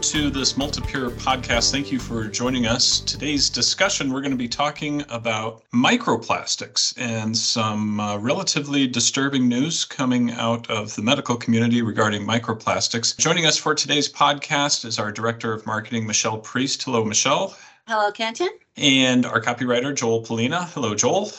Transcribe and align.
welcome 0.00 0.20
to 0.20 0.30
this 0.30 0.56
Multipure 0.56 1.10
podcast. 1.10 1.70
Thank 1.70 1.92
you 1.92 1.98
for 1.98 2.26
joining 2.26 2.66
us. 2.66 3.00
Today's 3.00 3.50
discussion, 3.50 4.10
we're 4.10 4.22
going 4.22 4.30
to 4.30 4.36
be 4.36 4.48
talking 4.48 5.04
about 5.10 5.62
microplastics 5.74 6.94
and 6.96 7.36
some 7.36 8.00
uh, 8.00 8.16
relatively 8.16 8.86
disturbing 8.86 9.46
news 9.46 9.84
coming 9.84 10.30
out 10.30 10.70
of 10.70 10.94
the 10.94 11.02
medical 11.02 11.36
community 11.36 11.82
regarding 11.82 12.26
microplastics. 12.26 13.18
Joining 13.18 13.44
us 13.44 13.58
for 13.58 13.74
today's 13.74 14.10
podcast 14.10 14.86
is 14.86 14.98
our 14.98 15.12
Director 15.12 15.52
of 15.52 15.66
Marketing, 15.66 16.06
Michelle 16.06 16.38
Priest. 16.38 16.82
Hello, 16.82 17.04
Michelle. 17.04 17.54
Hello, 17.86 18.10
Kenton. 18.10 18.48
And 18.78 19.26
our 19.26 19.42
copywriter, 19.42 19.94
Joel 19.94 20.22
Polina. 20.22 20.64
Hello, 20.72 20.94
Joel. 20.94 21.30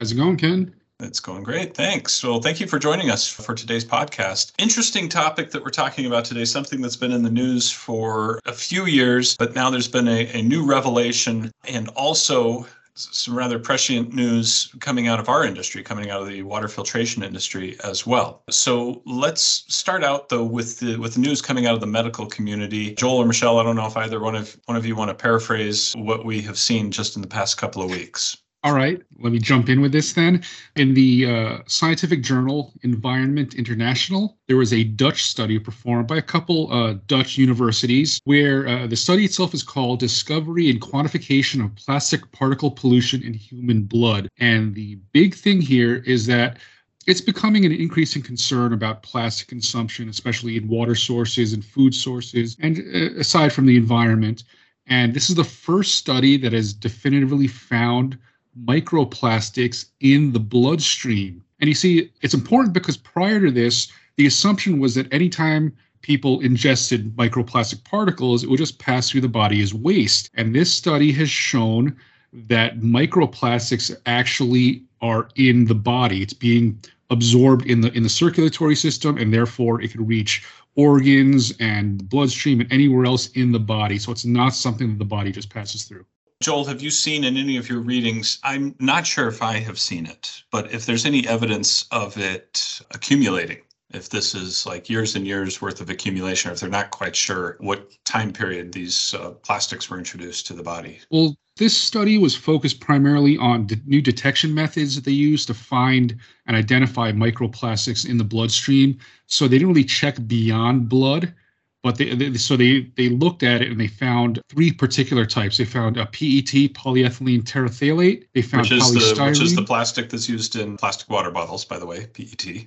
How's 0.00 0.10
it 0.10 0.16
going, 0.16 0.36
Ken? 0.36 0.74
It's 1.02 1.20
going 1.20 1.42
great. 1.42 1.74
Thanks. 1.74 2.22
Well, 2.22 2.40
thank 2.40 2.60
you 2.60 2.66
for 2.66 2.78
joining 2.78 3.10
us 3.10 3.26
for 3.26 3.54
today's 3.54 3.84
podcast. 3.84 4.52
Interesting 4.58 5.08
topic 5.08 5.50
that 5.50 5.64
we're 5.64 5.70
talking 5.70 6.06
about 6.06 6.26
today, 6.26 6.44
something 6.44 6.80
that's 6.80 6.96
been 6.96 7.12
in 7.12 7.22
the 7.22 7.30
news 7.30 7.70
for 7.70 8.38
a 8.44 8.52
few 8.52 8.84
years, 8.84 9.36
but 9.36 9.54
now 9.54 9.70
there's 9.70 9.88
been 9.88 10.08
a, 10.08 10.26
a 10.32 10.42
new 10.42 10.66
revelation 10.66 11.50
and 11.66 11.88
also 11.90 12.66
some 12.94 13.34
rather 13.34 13.58
prescient 13.58 14.12
news 14.12 14.74
coming 14.80 15.08
out 15.08 15.18
of 15.18 15.28
our 15.28 15.44
industry, 15.44 15.82
coming 15.82 16.10
out 16.10 16.20
of 16.20 16.28
the 16.28 16.42
water 16.42 16.68
filtration 16.68 17.22
industry 17.22 17.78
as 17.82 18.06
well. 18.06 18.42
So 18.50 19.02
let's 19.06 19.64
start 19.68 20.04
out 20.04 20.28
though 20.28 20.44
with 20.44 20.80
the 20.80 20.96
with 20.96 21.14
the 21.14 21.20
news 21.20 21.40
coming 21.40 21.66
out 21.66 21.74
of 21.74 21.80
the 21.80 21.86
medical 21.86 22.26
community. 22.26 22.94
Joel 22.94 23.18
or 23.18 23.26
Michelle, 23.26 23.58
I 23.58 23.62
don't 23.62 23.76
know 23.76 23.86
if 23.86 23.96
either 23.96 24.20
one 24.20 24.34
of 24.34 24.58
one 24.66 24.76
of 24.76 24.84
you 24.84 24.96
want 24.96 25.08
to 25.08 25.14
paraphrase 25.14 25.94
what 25.96 26.24
we 26.24 26.42
have 26.42 26.58
seen 26.58 26.90
just 26.90 27.16
in 27.16 27.22
the 27.22 27.28
past 27.28 27.56
couple 27.56 27.82
of 27.82 27.90
weeks. 27.90 28.36
All 28.62 28.74
right, 28.74 29.00
let 29.18 29.32
me 29.32 29.38
jump 29.38 29.70
in 29.70 29.80
with 29.80 29.90
this 29.90 30.12
then. 30.12 30.42
In 30.76 30.92
the 30.92 31.24
uh, 31.24 31.58
scientific 31.66 32.22
journal 32.22 32.74
Environment 32.82 33.54
International, 33.54 34.36
there 34.48 34.58
was 34.58 34.74
a 34.74 34.84
Dutch 34.84 35.22
study 35.22 35.58
performed 35.58 36.06
by 36.06 36.18
a 36.18 36.22
couple 36.22 36.70
uh, 36.70 36.96
Dutch 37.06 37.38
universities 37.38 38.20
where 38.24 38.68
uh, 38.68 38.86
the 38.86 38.96
study 38.96 39.24
itself 39.24 39.54
is 39.54 39.62
called 39.62 39.98
Discovery 39.98 40.68
and 40.68 40.78
Quantification 40.78 41.64
of 41.64 41.74
Plastic 41.74 42.30
Particle 42.32 42.70
Pollution 42.70 43.22
in 43.22 43.32
Human 43.32 43.84
Blood. 43.84 44.28
And 44.38 44.74
the 44.74 44.96
big 45.12 45.34
thing 45.34 45.62
here 45.62 46.02
is 46.04 46.26
that 46.26 46.58
it's 47.06 47.22
becoming 47.22 47.64
an 47.64 47.72
increasing 47.72 48.20
concern 48.20 48.74
about 48.74 49.02
plastic 49.02 49.48
consumption, 49.48 50.10
especially 50.10 50.58
in 50.58 50.68
water 50.68 50.94
sources 50.94 51.54
and 51.54 51.64
food 51.64 51.94
sources, 51.94 52.58
and 52.60 52.78
uh, 52.78 53.18
aside 53.18 53.54
from 53.54 53.64
the 53.64 53.78
environment. 53.78 54.44
And 54.86 55.14
this 55.14 55.30
is 55.30 55.36
the 55.36 55.44
first 55.44 55.94
study 55.94 56.36
that 56.36 56.52
has 56.52 56.74
definitively 56.74 57.46
found 57.46 58.18
microplastics 58.64 59.86
in 60.00 60.32
the 60.32 60.40
bloodstream. 60.40 61.42
And 61.60 61.68
you 61.68 61.74
see, 61.74 62.10
it's 62.22 62.34
important 62.34 62.72
because 62.72 62.96
prior 62.96 63.40
to 63.40 63.50
this, 63.50 63.92
the 64.16 64.26
assumption 64.26 64.80
was 64.80 64.94
that 64.94 65.12
anytime 65.12 65.72
people 66.02 66.40
ingested 66.40 67.14
microplastic 67.16 67.84
particles, 67.84 68.42
it 68.42 68.50
would 68.50 68.58
just 68.58 68.78
pass 68.78 69.10
through 69.10 69.20
the 69.20 69.28
body 69.28 69.62
as 69.62 69.74
waste. 69.74 70.30
And 70.34 70.54
this 70.54 70.72
study 70.72 71.12
has 71.12 71.30
shown 71.30 71.96
that 72.32 72.80
microplastics 72.80 73.94
actually 74.06 74.84
are 75.00 75.28
in 75.36 75.66
the 75.66 75.74
body. 75.74 76.22
It's 76.22 76.32
being 76.32 76.78
absorbed 77.10 77.66
in 77.66 77.80
the 77.80 77.92
in 77.92 78.02
the 78.02 78.08
circulatory 78.08 78.76
system, 78.76 79.18
and 79.18 79.32
therefore 79.32 79.80
it 79.82 79.90
can 79.90 80.06
reach 80.06 80.44
organs 80.76 81.52
and 81.58 82.08
bloodstream 82.08 82.60
and 82.60 82.72
anywhere 82.72 83.04
else 83.04 83.28
in 83.28 83.52
the 83.52 83.58
body. 83.58 83.98
So 83.98 84.12
it's 84.12 84.24
not 84.24 84.54
something 84.54 84.88
that 84.90 84.98
the 84.98 85.04
body 85.04 85.32
just 85.32 85.50
passes 85.50 85.84
through. 85.84 86.06
Joel, 86.42 86.64
have 86.64 86.80
you 86.80 86.90
seen 86.90 87.24
in 87.24 87.36
any 87.36 87.58
of 87.58 87.68
your 87.68 87.80
readings? 87.80 88.38
I'm 88.42 88.74
not 88.78 89.06
sure 89.06 89.28
if 89.28 89.42
I 89.42 89.58
have 89.58 89.78
seen 89.78 90.06
it, 90.06 90.42
but 90.50 90.72
if 90.72 90.86
there's 90.86 91.04
any 91.04 91.28
evidence 91.28 91.84
of 91.90 92.16
it 92.16 92.80
accumulating, 92.92 93.58
if 93.92 94.08
this 94.08 94.34
is 94.34 94.64
like 94.64 94.88
years 94.88 95.16
and 95.16 95.26
years 95.26 95.60
worth 95.60 95.82
of 95.82 95.90
accumulation, 95.90 96.50
or 96.50 96.54
if 96.54 96.60
they're 96.60 96.70
not 96.70 96.92
quite 96.92 97.14
sure 97.14 97.58
what 97.60 97.90
time 98.06 98.32
period 98.32 98.72
these 98.72 99.12
uh, 99.12 99.32
plastics 99.42 99.90
were 99.90 99.98
introduced 99.98 100.46
to 100.46 100.54
the 100.54 100.62
body. 100.62 101.00
Well, 101.10 101.36
this 101.58 101.76
study 101.76 102.16
was 102.16 102.34
focused 102.34 102.80
primarily 102.80 103.36
on 103.36 103.68
new 103.84 104.00
detection 104.00 104.54
methods 104.54 104.94
that 104.94 105.04
they 105.04 105.12
use 105.12 105.44
to 105.44 105.52
find 105.52 106.16
and 106.46 106.56
identify 106.56 107.12
microplastics 107.12 108.08
in 108.08 108.16
the 108.16 108.24
bloodstream. 108.24 108.98
So 109.26 109.46
they 109.46 109.58
didn't 109.58 109.74
really 109.74 109.84
check 109.84 110.16
beyond 110.26 110.88
blood 110.88 111.34
but 111.82 111.96
they, 111.96 112.14
they, 112.14 112.34
so 112.34 112.56
they 112.56 112.90
they 112.96 113.08
looked 113.08 113.42
at 113.42 113.62
it 113.62 113.70
and 113.70 113.80
they 113.80 113.86
found 113.86 114.40
three 114.48 114.72
particular 114.72 115.24
types. 115.24 115.56
They 115.56 115.64
found 115.64 115.96
a 115.96 116.06
PET, 116.06 116.74
polyethylene 116.74 117.42
terephthalate. 117.42 118.26
They 118.34 118.42
found 118.42 118.62
which 118.62 118.72
is 118.72 118.82
polystyrene, 118.82 119.16
the 119.16 119.24
which 119.24 119.40
is 119.40 119.56
the 119.56 119.62
plastic 119.62 120.10
that's 120.10 120.28
used 120.28 120.56
in 120.56 120.76
plastic 120.76 121.08
water 121.08 121.30
bottles, 121.30 121.64
by 121.64 121.78
the 121.78 121.86
way, 121.86 122.06
PET. 122.06 122.66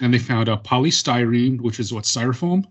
And 0.00 0.14
they 0.14 0.18
found 0.18 0.48
a 0.48 0.56
polystyrene, 0.56 1.60
which 1.60 1.78
is 1.78 1.92
what 1.92 2.04
styrofoam. 2.04 2.66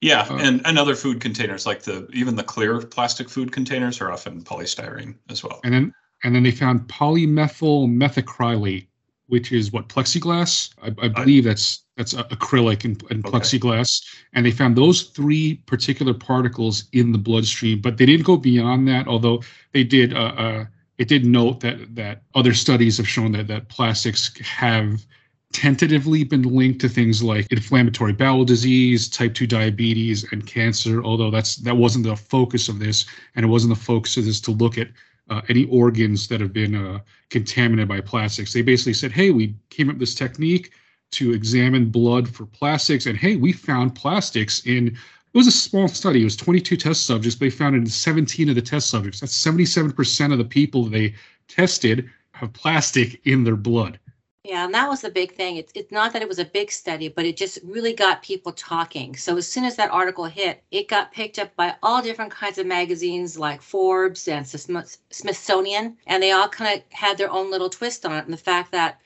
Yeah, 0.00 0.26
uh, 0.30 0.36
and 0.36 0.60
and 0.66 0.78
other 0.78 0.94
food 0.94 1.20
containers 1.20 1.66
like 1.66 1.82
the 1.82 2.06
even 2.12 2.36
the 2.36 2.44
clear 2.44 2.80
plastic 2.80 3.28
food 3.28 3.50
containers 3.50 4.00
are 4.00 4.12
often 4.12 4.42
polystyrene 4.42 5.16
as 5.30 5.42
well. 5.42 5.60
And 5.64 5.74
then 5.74 5.94
and 6.22 6.34
then 6.34 6.42
they 6.42 6.52
found 6.52 6.88
polymethyl 6.88 7.88
methacrylate, 7.88 8.86
which 9.28 9.52
is 9.52 9.72
what 9.72 9.88
plexiglass. 9.88 10.70
I, 10.82 10.88
I 11.04 11.08
believe 11.08 11.44
that's 11.44 11.84
that's 11.96 12.14
acrylic 12.14 12.84
and, 12.84 13.02
and 13.10 13.24
okay. 13.24 13.38
plexiglass, 13.38 14.04
and 14.32 14.44
they 14.44 14.50
found 14.50 14.76
those 14.76 15.02
three 15.02 15.54
particular 15.66 16.12
particles 16.12 16.84
in 16.92 17.12
the 17.12 17.18
bloodstream. 17.18 17.80
But 17.80 17.98
they 17.98 18.06
didn't 18.06 18.26
go 18.26 18.36
beyond 18.36 18.88
that, 18.88 19.06
although 19.06 19.42
they 19.72 19.84
did. 19.84 20.14
Uh, 20.14 20.34
uh, 20.36 20.64
it 20.98 21.08
did 21.08 21.24
note 21.24 21.60
that 21.60 21.94
that 21.94 22.22
other 22.34 22.54
studies 22.54 22.96
have 22.98 23.08
shown 23.08 23.32
that 23.32 23.48
that 23.48 23.68
plastics 23.68 24.36
have 24.40 25.04
tentatively 25.52 26.24
been 26.24 26.42
linked 26.42 26.80
to 26.80 26.88
things 26.88 27.22
like 27.22 27.46
inflammatory 27.50 28.12
bowel 28.12 28.44
disease, 28.44 29.08
type 29.08 29.34
2 29.34 29.46
diabetes, 29.46 30.30
and 30.32 30.46
cancer, 30.46 31.02
although 31.02 31.30
that's 31.30 31.56
that 31.56 31.76
wasn't 31.76 32.04
the 32.04 32.16
focus 32.16 32.68
of 32.68 32.78
this, 32.80 33.06
and 33.34 33.44
it 33.44 33.48
wasn't 33.48 33.72
the 33.72 33.80
focus 33.80 34.16
of 34.16 34.24
this 34.24 34.40
to 34.40 34.50
look 34.50 34.76
at 34.76 34.88
uh, 35.30 35.40
any 35.48 35.64
organs 35.66 36.28
that 36.28 36.40
have 36.40 36.52
been 36.52 36.74
uh, 36.74 36.98
contaminated 37.30 37.88
by 37.88 38.00
plastics. 38.00 38.52
They 38.52 38.62
basically 38.62 38.94
said, 38.94 39.12
hey, 39.12 39.30
we 39.30 39.54
came 39.70 39.88
up 39.88 39.94
with 39.94 40.00
this 40.00 40.14
technique 40.14 40.72
to 41.12 41.32
examine 41.32 41.90
blood 41.90 42.28
for 42.28 42.46
plastics. 42.46 43.06
And 43.06 43.16
hey, 43.16 43.36
we 43.36 43.52
found 43.52 43.94
plastics 43.94 44.66
in 44.66 44.88
it 44.88 45.38
was 45.38 45.46
a 45.48 45.52
small 45.52 45.88
study. 45.88 46.20
It 46.20 46.24
was 46.24 46.36
22 46.36 46.76
test 46.76 47.06
subjects. 47.06 47.36
They 47.36 47.50
found 47.50 47.74
in 47.74 47.86
17 47.86 48.48
of 48.50 48.54
the 48.54 48.62
test 48.62 48.88
subjects. 48.88 49.18
That's 49.18 49.44
77% 49.44 50.30
of 50.30 50.38
the 50.38 50.44
people 50.44 50.84
they 50.84 51.14
tested 51.48 52.08
have 52.32 52.52
plastic 52.52 53.20
in 53.26 53.42
their 53.42 53.56
blood. 53.56 53.98
Yeah, 54.44 54.66
and 54.66 54.74
that 54.74 54.90
was 54.90 55.00
the 55.00 55.10
big 55.10 55.34
thing. 55.34 55.56
It's 55.56 55.72
it's 55.74 55.90
not 55.90 56.12
that 56.12 56.20
it 56.22 56.28
was 56.28 56.38
a 56.38 56.44
big 56.44 56.70
study, 56.70 57.08
but 57.08 57.24
it 57.24 57.36
just 57.36 57.58
really 57.64 57.94
got 57.94 58.22
people 58.22 58.52
talking. 58.52 59.16
So 59.16 59.36
as 59.38 59.48
soon 59.48 59.64
as 59.64 59.76
that 59.76 59.90
article 59.90 60.26
hit, 60.26 60.62
it 60.70 60.86
got 60.88 61.12
picked 61.12 61.38
up 61.38 61.56
by 61.56 61.76
all 61.82 62.02
different 62.02 62.30
kinds 62.30 62.58
of 62.58 62.66
magazines 62.66 63.38
like 63.38 63.62
Forbes 63.62 64.28
and 64.28 64.46
Smithsonian, 64.46 65.96
and 66.06 66.22
they 66.22 66.32
all 66.32 66.48
kind 66.48 66.78
of 66.78 66.84
had 66.92 67.16
their 67.16 67.30
own 67.30 67.50
little 67.50 67.70
twist 67.70 68.04
on 68.04 68.12
it. 68.12 68.24
And 68.26 68.32
the 68.34 68.38
fact 68.38 68.70
that 68.72 69.00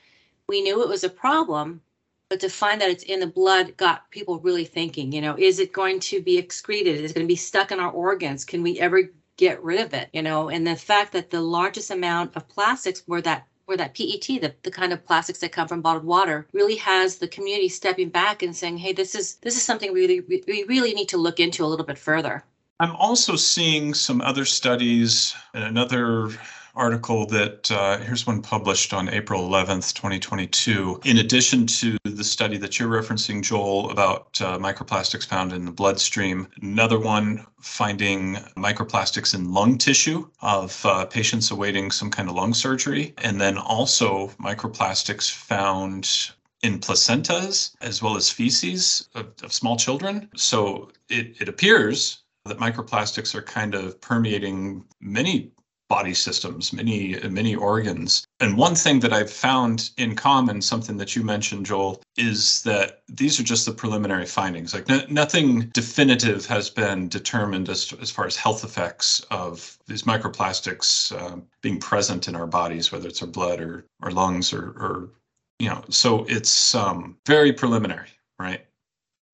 we 0.47 0.61
knew 0.61 0.83
it 0.83 0.89
was 0.89 1.05
a 1.05 1.09
problem, 1.09 1.81
but 2.29 2.41
to 2.41 2.49
find 2.49 2.81
that 2.81 2.89
it's 2.89 3.03
in 3.03 3.21
the 3.21 3.27
blood 3.27 3.77
got 3.77 4.09
people 4.11 4.39
really 4.39 4.65
thinking 4.65 5.11
you 5.11 5.21
know 5.21 5.35
is 5.37 5.59
it 5.59 5.73
going 5.73 5.99
to 5.99 6.21
be 6.21 6.37
excreted 6.37 6.97
is 6.97 7.11
it 7.11 7.15
going 7.15 7.25
to 7.25 7.31
be 7.31 7.35
stuck 7.35 7.71
in 7.71 7.79
our 7.79 7.91
organs 7.91 8.45
can 8.45 8.61
we 8.61 8.79
ever 8.79 9.09
get 9.37 9.63
rid 9.63 9.79
of 9.81 9.93
it 9.93 10.09
you 10.13 10.21
know 10.21 10.49
and 10.49 10.67
the 10.67 10.75
fact 10.75 11.11
that 11.13 11.29
the 11.31 11.41
largest 11.41 11.89
amount 11.91 12.35
of 12.35 12.47
plastics 12.47 13.03
were 13.07 13.21
that 13.21 13.47
where 13.69 13.77
that 13.77 13.93
PET, 13.93 14.41
the, 14.41 14.53
the 14.63 14.71
kind 14.71 14.91
of 14.91 15.05
plastics 15.05 15.39
that 15.39 15.51
come 15.53 15.67
from 15.67 15.81
bottled 15.81 16.03
water, 16.03 16.47
really 16.51 16.75
has 16.75 17.17
the 17.17 17.27
community 17.27 17.69
stepping 17.69 18.09
back 18.09 18.43
and 18.43 18.53
saying, 18.53 18.79
"Hey, 18.79 18.91
this 18.91 19.15
is 19.15 19.35
this 19.35 19.55
is 19.55 19.63
something 19.63 19.93
we 19.93 20.01
really 20.01 20.41
we 20.47 20.65
really 20.67 20.93
need 20.93 21.07
to 21.09 21.17
look 21.17 21.39
into 21.39 21.63
a 21.63 21.67
little 21.67 21.85
bit 21.85 21.97
further." 21.97 22.43
I'm 22.81 22.95
also 22.95 23.35
seeing 23.35 23.93
some 23.93 24.21
other 24.21 24.45
studies 24.45 25.35
and 25.53 25.63
another 25.63 26.31
article 26.75 27.25
that 27.27 27.69
uh, 27.71 27.97
here's 27.99 28.25
one 28.27 28.41
published 28.41 28.93
on 28.93 29.09
April 29.09 29.49
11th, 29.49 29.93
2022. 29.93 31.01
In 31.05 31.17
addition 31.17 31.67
to 31.67 31.97
the 32.03 32.23
study 32.23 32.57
that 32.57 32.79
you're 32.79 32.89
referencing, 32.89 33.43
Joel, 33.43 33.89
about 33.91 34.39
uh, 34.41 34.57
microplastics 34.57 35.25
found 35.25 35.53
in 35.53 35.65
the 35.65 35.71
bloodstream, 35.71 36.47
another 36.61 36.99
one 36.99 37.45
finding 37.61 38.35
microplastics 38.57 39.35
in 39.35 39.51
lung 39.51 39.77
tissue 39.77 40.29
of 40.41 40.85
uh, 40.85 41.05
patients 41.05 41.51
awaiting 41.51 41.91
some 41.91 42.09
kind 42.09 42.29
of 42.29 42.35
lung 42.35 42.53
surgery, 42.53 43.13
and 43.19 43.39
then 43.39 43.57
also 43.57 44.27
microplastics 44.39 45.29
found 45.31 46.31
in 46.61 46.79
placentas 46.79 47.75
as 47.81 48.01
well 48.01 48.17
as 48.17 48.29
feces 48.29 49.07
of, 49.15 49.27
of 49.43 49.53
small 49.53 49.77
children. 49.77 50.29
So 50.35 50.91
it, 51.09 51.41
it 51.41 51.47
appears 51.47 52.23
that 52.45 52.57
microplastics 52.57 53.35
are 53.35 53.41
kind 53.41 53.75
of 53.75 53.99
permeating 54.01 54.85
many 54.99 55.51
body 55.89 56.13
systems, 56.13 56.71
many 56.71 57.19
many 57.29 57.55
organs. 57.55 58.23
And 58.39 58.57
one 58.57 58.75
thing 58.75 58.99
that 59.01 59.11
I've 59.11 59.31
found 59.31 59.89
in 59.97 60.15
common, 60.15 60.61
something 60.61 60.97
that 60.97 61.15
you 61.15 61.23
mentioned, 61.23 61.65
Joel, 61.65 62.01
is 62.15 62.61
that 62.63 63.01
these 63.09 63.39
are 63.39 63.43
just 63.43 63.65
the 63.65 63.73
preliminary 63.73 64.25
findings. 64.25 64.73
Like 64.73 64.87
nothing 65.09 65.69
definitive 65.73 66.45
has 66.45 66.69
been 66.69 67.09
determined 67.09 67.69
as 67.69 67.91
as 68.01 68.11
far 68.11 68.25
as 68.25 68.35
health 68.35 68.63
effects 68.63 69.21
of 69.31 69.77
these 69.87 70.03
microplastics 70.03 71.11
uh, 71.11 71.37
being 71.61 71.79
present 71.79 72.27
in 72.27 72.35
our 72.35 72.47
bodies, 72.47 72.91
whether 72.91 73.07
it's 73.07 73.21
our 73.21 73.27
blood 73.27 73.59
or 73.59 73.85
our 74.01 74.11
lungs 74.11 74.53
or, 74.53 74.69
or 74.77 75.09
you 75.57 75.69
know. 75.69 75.83
So 75.89 76.25
it's 76.29 76.75
um, 76.75 77.17
very 77.25 77.51
preliminary, 77.51 78.09
right? 78.37 78.65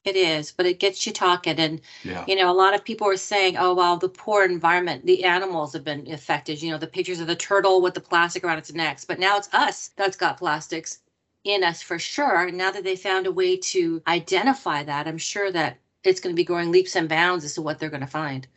It 0.06 0.16
is, 0.16 0.52
but 0.52 0.68
it 0.68 0.80
gets 0.80 1.06
you 1.06 1.12
talking. 1.12 1.58
And, 1.60 1.82
Yeah. 2.04 2.24
you 2.28 2.36
know, 2.36 2.52
a 2.52 2.54
lot 2.54 2.76
of 2.76 2.86
people 2.86 3.08
are 3.08 3.18
saying, 3.18 3.58
oh, 3.58 3.74
well, 3.74 3.98
the 3.98 4.08
poor 4.10 4.46
environment, 4.46 5.06
the 5.06 5.24
animals 5.24 5.74
have 5.74 5.84
been 5.84 6.10
affected. 6.12 6.62
You 6.62 6.72
know, 6.72 6.78
the 6.78 6.88
pictures 6.88 7.20
of 7.20 7.28
the 7.28 7.36
turtle 7.36 7.82
with 7.82 7.96
the 7.96 8.02
plastic 8.02 8.44
around 8.44 8.60
its 8.60 8.72
neck. 8.72 9.00
But 9.08 9.20
now 9.20 9.36
it's 9.38 9.52
us 9.54 9.90
that's 9.96 10.16
got 10.16 10.38
plastics 10.38 11.00
in 11.44 11.64
us 11.64 11.82
for 11.82 11.98
sure. 11.98 12.52
Now 12.52 12.72
that 12.72 12.84
they 12.84 12.96
found 12.96 13.26
a 13.26 13.32
way 13.32 13.58
to 13.58 14.02
identify 14.08 14.84
that, 14.84 15.08
I'm 15.08 15.18
sure 15.18 15.52
that 15.52 15.80
it's 16.04 16.20
going 16.20 16.36
to 16.36 16.40
be 16.40 16.44
growing 16.44 16.72
leaps 16.72 16.96
and 16.96 17.10
bounds 17.10 17.44
as 17.44 17.56
to 17.56 17.62
what 17.64 17.80
they're 17.80 17.90
going 17.90 18.02
to 18.02 18.08
find. 18.08 18.48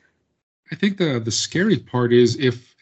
I 0.70 0.74
think 0.74 0.98
the 0.98 1.18
the 1.18 1.30
scary 1.30 1.78
part 1.78 2.12
is 2.12 2.36
if 2.36 2.74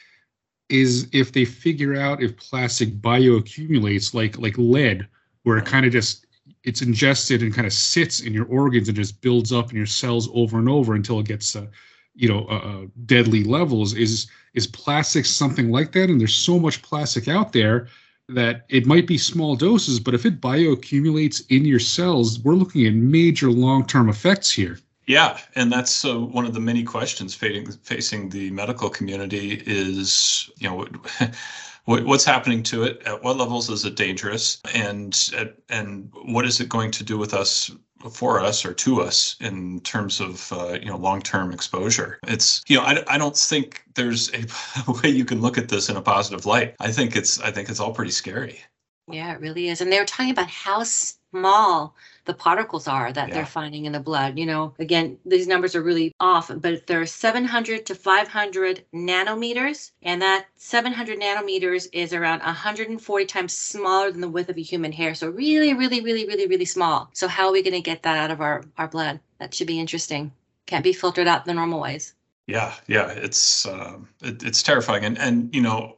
is 0.69 1.09
if 1.13 1.33
they 1.33 1.45
figure 1.45 1.97
out 1.97 2.23
if 2.23 2.37
plastic 2.37 3.01
bioaccumulates 3.01 4.13
like 4.13 4.39
like 4.39 4.59
lead, 4.59 5.07
where 5.45 5.59
it 5.59 5.67
kind 5.67 5.87
of 5.87 5.93
just 5.93 6.26
it's 6.67 6.83
ingested 6.83 7.43
and 7.43 7.55
kind 7.55 7.67
of 7.67 7.73
sits 7.73 8.21
in 8.21 8.35
your 8.35 8.47
organs 8.47 8.89
and 8.89 8.97
just 8.97 9.21
builds 9.23 9.53
up 9.53 9.71
in 9.71 9.77
your 9.77 9.87
cells 9.87 10.29
over 10.35 10.59
and 10.59 10.69
over 10.69 10.95
until 10.95 11.21
it 11.21 11.27
gets 11.27 11.57
uh, 11.57 11.67
you 12.15 12.29
know 12.29 12.47
uh, 12.51 12.59
uh, 12.59 12.87
deadly 13.07 13.45
levels. 13.45 13.95
Is 13.95 14.27
is 14.55 14.67
plastic 14.67 15.25
something 15.25 15.71
like 15.71 15.93
that? 15.93 16.11
And 16.11 16.21
there's 16.21 16.35
so 16.35 16.59
much 16.59 16.83
plastic 16.83 17.29
out 17.29 17.53
there 17.53 17.89
that 18.29 18.67
it 18.69 18.87
might 18.87 19.07
be 19.07 19.17
small 19.17 19.55
doses, 19.55 20.01
but 20.01 20.13
if 20.13 20.27
it 20.27 20.41
bioaccumulates 20.41 21.45
in 21.49 21.65
your 21.65 21.79
cells, 21.79 22.41
we're 22.41 22.55
looking 22.55 22.85
at 22.85 22.95
major 22.95 23.53
long-term 23.53 24.09
effects 24.09 24.51
here. 24.51 24.81
Yeah, 25.07 25.39
and 25.55 25.71
that's 25.71 26.05
uh, 26.05 26.19
one 26.19 26.47
of 26.47 26.53
the 26.53 26.59
many 26.59 26.83
questions 26.83 27.33
facing 27.33 27.71
facing 27.71 28.29
the 28.29 28.51
medical 28.51 28.91
community 28.91 29.63
is, 29.65 30.51
you 30.57 30.69
know, 30.69 30.89
what's 31.87 32.25
happening 32.25 32.63
to 32.65 32.83
it? 32.85 33.03
At 33.07 33.23
what 33.23 33.37
levels 33.37 33.71
is 33.71 33.85
it 33.85 33.97
dangerous? 33.97 34.61
And 34.75 35.17
and 35.69 36.13
what 36.25 36.45
is 36.45 36.61
it 36.61 36.69
going 36.69 36.91
to 36.93 37.05
do 37.05 37.17
with 37.17 37.33
us, 37.33 37.71
for 38.11 38.41
us, 38.41 38.65
or 38.65 38.75
to 38.75 39.03
us 39.03 39.37
in 39.41 39.81
terms 39.81 40.21
of 40.21 40.53
uh, 40.53 40.79
you 40.81 40.87
know 40.87 40.97
long 40.97 41.23
term 41.23 41.53
exposure? 41.53 42.19
It's 42.27 42.63
you 42.67 42.77
know 42.77 42.83
I, 42.83 43.03
I 43.09 43.19
don't 43.19 43.37
think 43.37 43.85
there's 43.95 44.31
a 44.35 44.93
way 45.03 45.11
you 45.11 45.25
can 45.25 45.41
look 45.41 45.59
at 45.59 45.69
this 45.69 45.89
in 45.89 45.97
a 45.97 46.03
positive 46.03 46.45
light. 46.45 46.75
I 46.81 46.93
think 46.93 47.17
it's 47.17 47.41
I 47.41 47.51
think 47.51 47.69
it's 47.69 47.81
all 47.81 47.95
pretty 47.95 48.13
scary. 48.13 48.61
Yeah, 49.09 49.33
it 49.33 49.41
really 49.41 49.69
is. 49.69 49.81
And 49.81 49.93
they 49.93 50.01
were 50.01 50.05
talking 50.05 50.33
about 50.33 50.51
how 50.51 50.83
small 50.83 51.95
the 52.27 52.35
particles 52.35 52.87
are 52.87 53.13
that 53.13 53.29
Yeah. 53.29 53.35
they're 53.35 53.47
finding 53.47 53.87
in 53.87 53.93
the 53.93 54.01
blood. 54.01 54.39
You 54.39 54.47
know, 54.47 54.75
again, 54.79 55.19
these 55.25 55.47
numbers 55.47 55.75
are 55.75 55.83
really 55.83 56.13
off, 56.21 56.51
but 56.55 56.87
they're 56.87 57.07
700 57.07 57.87
to 57.87 57.95
500 57.95 58.85
nanometers. 58.95 59.93
And 60.03 60.21
that 60.23 60.47
700 60.57 61.19
nanometers 61.21 61.89
is 61.93 62.13
around 62.13 62.41
140 62.43 63.25
times 63.27 63.53
smaller 63.53 64.11
than 64.11 64.21
the 64.21 64.29
width 64.29 64.51
of 64.51 64.59
a 64.59 64.63
human 64.63 64.93
hair. 64.93 65.15
So, 65.15 65.29
really, 65.31 65.73
really, 65.75 66.01
really, 66.01 66.27
really, 66.27 66.47
really 66.47 66.65
small. 66.65 67.11
So, 67.15 67.29
how 67.29 67.47
are 67.47 67.53
we 67.53 67.63
going 67.63 67.75
to 67.75 67.81
get 67.81 68.03
that 68.03 68.19
out 68.19 68.31
of 68.31 68.41
our, 68.41 68.63
our 68.79 68.89
blood? 68.89 69.21
That 69.39 69.55
should 69.55 69.67
be 69.67 69.81
interesting. 69.81 70.33
Can't 70.67 70.85
be 70.85 70.93
filtered 70.93 71.29
out 71.29 71.45
the 71.45 71.55
normal 71.55 71.81
ways. 71.81 72.15
Yeah, 72.47 72.75
yeah, 72.87 73.09
it's 73.11 73.67
um, 73.67 74.09
it, 74.23 74.43
it's 74.45 74.63
terrifying, 74.63 75.05
and 75.05 75.19
and 75.19 75.53
you 75.55 75.61
know, 75.61 75.97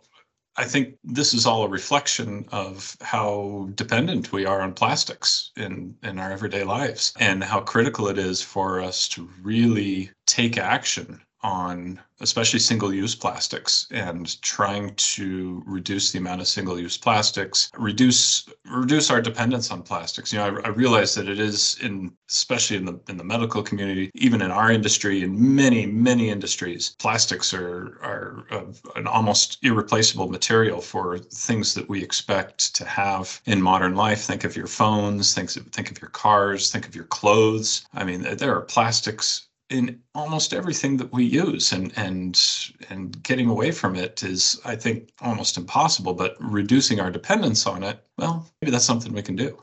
I 0.58 0.64
think 0.64 0.96
this 1.04 1.34
is 1.34 1.46
all 1.46 1.62
a 1.62 1.68
reflection 1.68 2.44
of 2.50 2.96
how 3.00 3.70
dependent 3.76 4.32
we 4.32 4.44
are 4.44 4.60
on 4.60 4.74
plastics 4.74 5.52
in 5.56 5.94
in 6.02 6.18
our 6.18 6.32
everyday 6.32 6.64
lives, 6.64 7.12
and 7.20 7.44
how 7.44 7.60
critical 7.60 8.08
it 8.08 8.18
is 8.18 8.42
for 8.42 8.80
us 8.80 9.06
to 9.10 9.30
really 9.40 10.10
take 10.26 10.58
action 10.58 11.20
on 11.42 12.00
especially 12.20 12.58
single-use 12.58 13.14
plastics 13.14 13.86
and 13.92 14.40
trying 14.42 14.92
to 14.96 15.62
reduce 15.66 16.10
the 16.10 16.18
amount 16.18 16.40
of 16.40 16.48
single-use 16.48 16.96
plastics 16.98 17.70
reduce 17.78 18.48
reduce 18.64 19.10
our 19.10 19.20
dependence 19.20 19.70
on 19.70 19.82
plastics. 19.82 20.32
You 20.32 20.40
know 20.40 20.46
I, 20.46 20.66
I 20.66 20.68
realize 20.68 21.14
that 21.14 21.28
it 21.28 21.38
is 21.38 21.78
in 21.80 22.12
especially 22.28 22.76
in 22.76 22.84
the 22.86 23.00
in 23.08 23.16
the 23.16 23.24
medical 23.24 23.62
community 23.62 24.10
even 24.14 24.42
in 24.42 24.50
our 24.50 24.72
industry 24.72 25.22
in 25.22 25.54
many 25.54 25.86
many 25.86 26.28
industries 26.28 26.96
plastics 26.98 27.54
are 27.54 27.98
are 28.02 28.46
of 28.50 28.80
an 28.96 29.06
almost 29.06 29.58
irreplaceable 29.62 30.28
material 30.28 30.80
for 30.80 31.18
things 31.18 31.74
that 31.74 31.88
we 31.88 32.02
expect 32.02 32.74
to 32.74 32.84
have 32.84 33.40
in 33.46 33.62
modern 33.62 33.94
life. 33.94 34.22
Think 34.22 34.44
of 34.44 34.56
your 34.56 34.66
phones 34.66 35.34
think 35.34 35.54
of, 35.56 35.66
think 35.68 35.90
of 35.90 36.00
your 36.00 36.10
cars 36.10 36.72
think 36.72 36.86
of 36.86 36.96
your 36.96 37.04
clothes. 37.04 37.86
I 37.94 38.02
mean 38.02 38.22
there 38.22 38.54
are 38.56 38.62
plastics 38.62 39.47
in 39.70 40.00
almost 40.14 40.54
everything 40.54 40.96
that 40.96 41.12
we 41.12 41.24
use 41.24 41.72
and 41.72 41.92
and 41.96 42.40
and 42.90 43.22
getting 43.22 43.48
away 43.48 43.70
from 43.70 43.96
it 43.96 44.22
is 44.22 44.60
i 44.64 44.76
think 44.76 45.10
almost 45.20 45.56
impossible 45.56 46.14
but 46.14 46.36
reducing 46.40 47.00
our 47.00 47.10
dependence 47.10 47.66
on 47.66 47.82
it 47.82 48.04
well 48.18 48.46
maybe 48.62 48.70
that's 48.70 48.84
something 48.84 49.12
we 49.12 49.22
can 49.22 49.36
do 49.36 49.58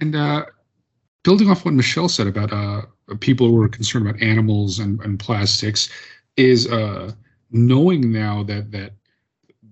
And 0.00 0.14
uh, 0.14 0.44
building 1.24 1.50
off 1.50 1.64
what 1.64 1.74
Michelle 1.74 2.08
said 2.08 2.26
about 2.26 2.52
uh, 2.52 2.82
people 3.20 3.48
who 3.48 3.62
are 3.62 3.68
concerned 3.68 4.08
about 4.08 4.22
animals 4.22 4.78
and, 4.78 5.00
and 5.00 5.18
plastics, 5.18 5.90
is 6.36 6.66
uh, 6.70 7.12
knowing 7.50 8.12
now 8.12 8.42
that 8.44 8.70
that 8.72 8.92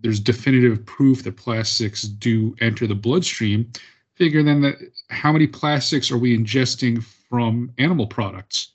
there's 0.01 0.21
definitive 0.21 0.85
proof 0.87 1.25
that 1.25 1.37
plastics 1.37 2.03
do 2.03 2.55
enter 2.61 2.87
the 2.87 2.95
bloodstream. 2.95 3.71
Figure 4.17 4.43
then 4.43 4.61
that 4.63 4.77
how 5.11 5.33
many 5.33 5.47
plastics 5.47 6.11
are 6.11 6.19
we 6.19 6.37
ingesting 6.37 7.03
from 7.03 7.73
animal 7.79 8.07
products? 8.07 8.74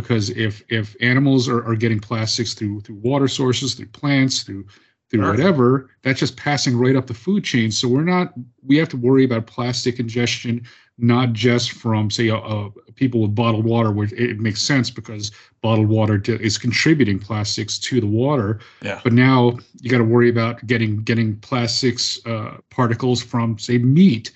Because 0.00 0.30
if 0.30 0.62
if 0.68 0.96
animals 1.00 1.48
are, 1.48 1.64
are 1.66 1.76
getting 1.76 2.00
plastics 2.00 2.54
through 2.54 2.80
through 2.82 2.96
water 2.96 3.28
sources, 3.28 3.74
through 3.74 3.86
plants, 3.86 4.42
through 4.42 4.66
through 5.10 5.22
Sure. 5.22 5.30
whatever, 5.30 5.90
that's 6.02 6.20
just 6.20 6.36
passing 6.36 6.76
right 6.76 6.94
up 6.94 7.08
the 7.08 7.14
food 7.14 7.42
chain. 7.42 7.70
So 7.70 7.88
we're 7.88 8.04
not 8.04 8.32
we 8.64 8.76
have 8.76 8.88
to 8.90 8.96
worry 8.96 9.24
about 9.24 9.46
plastic 9.46 9.98
ingestion 9.98 10.66
not 11.00 11.32
just 11.32 11.72
from 11.72 12.10
say 12.10 12.28
uh, 12.28 12.68
people 12.94 13.22
with 13.22 13.34
bottled 13.34 13.64
water 13.64 13.90
it, 14.04 14.12
it 14.12 14.38
makes 14.38 14.60
sense 14.60 14.90
because 14.90 15.32
bottled 15.62 15.88
water 15.88 16.20
is 16.26 16.58
contributing 16.58 17.18
plastics 17.18 17.78
to 17.78 18.00
the 18.00 18.06
water 18.06 18.60
yeah 18.82 19.00
but 19.02 19.12
now 19.12 19.56
you 19.80 19.90
got 19.90 19.98
to 19.98 20.04
worry 20.04 20.28
about 20.28 20.64
getting 20.66 21.02
getting 21.02 21.36
plastics 21.36 22.24
uh, 22.26 22.58
particles 22.68 23.22
from 23.22 23.58
say 23.58 23.78
meat 23.78 24.30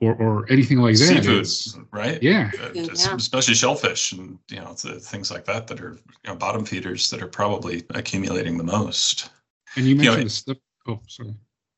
or 0.00 0.14
or 0.14 0.46
anything 0.50 0.78
like 0.78 0.94
that 0.96 1.06
seafood 1.06 1.40
It's- 1.40 1.76
right 1.92 2.22
yeah 2.22 2.50
Uh, 2.62 2.70
Yeah. 2.74 3.14
especially 3.16 3.54
shellfish 3.54 4.12
and 4.12 4.38
you 4.50 4.60
know 4.60 4.74
th- 4.80 5.02
things 5.02 5.30
like 5.30 5.44
that 5.46 5.66
that 5.68 5.80
are 5.80 5.92
you 6.24 6.30
know, 6.30 6.36
bottom 6.36 6.64
feeders 6.64 7.10
that 7.10 7.22
are 7.22 7.28
probably 7.28 7.84
accumulating 7.90 8.58
the 8.58 8.64
most 8.64 9.30
and 9.76 9.86
you 9.86 9.94
know, 9.94 10.02
mentioned 10.02 10.20
it- 10.20 10.24
the 10.24 10.30
stuff 10.30 10.56
oh 10.88 11.00
sorry 11.08 11.34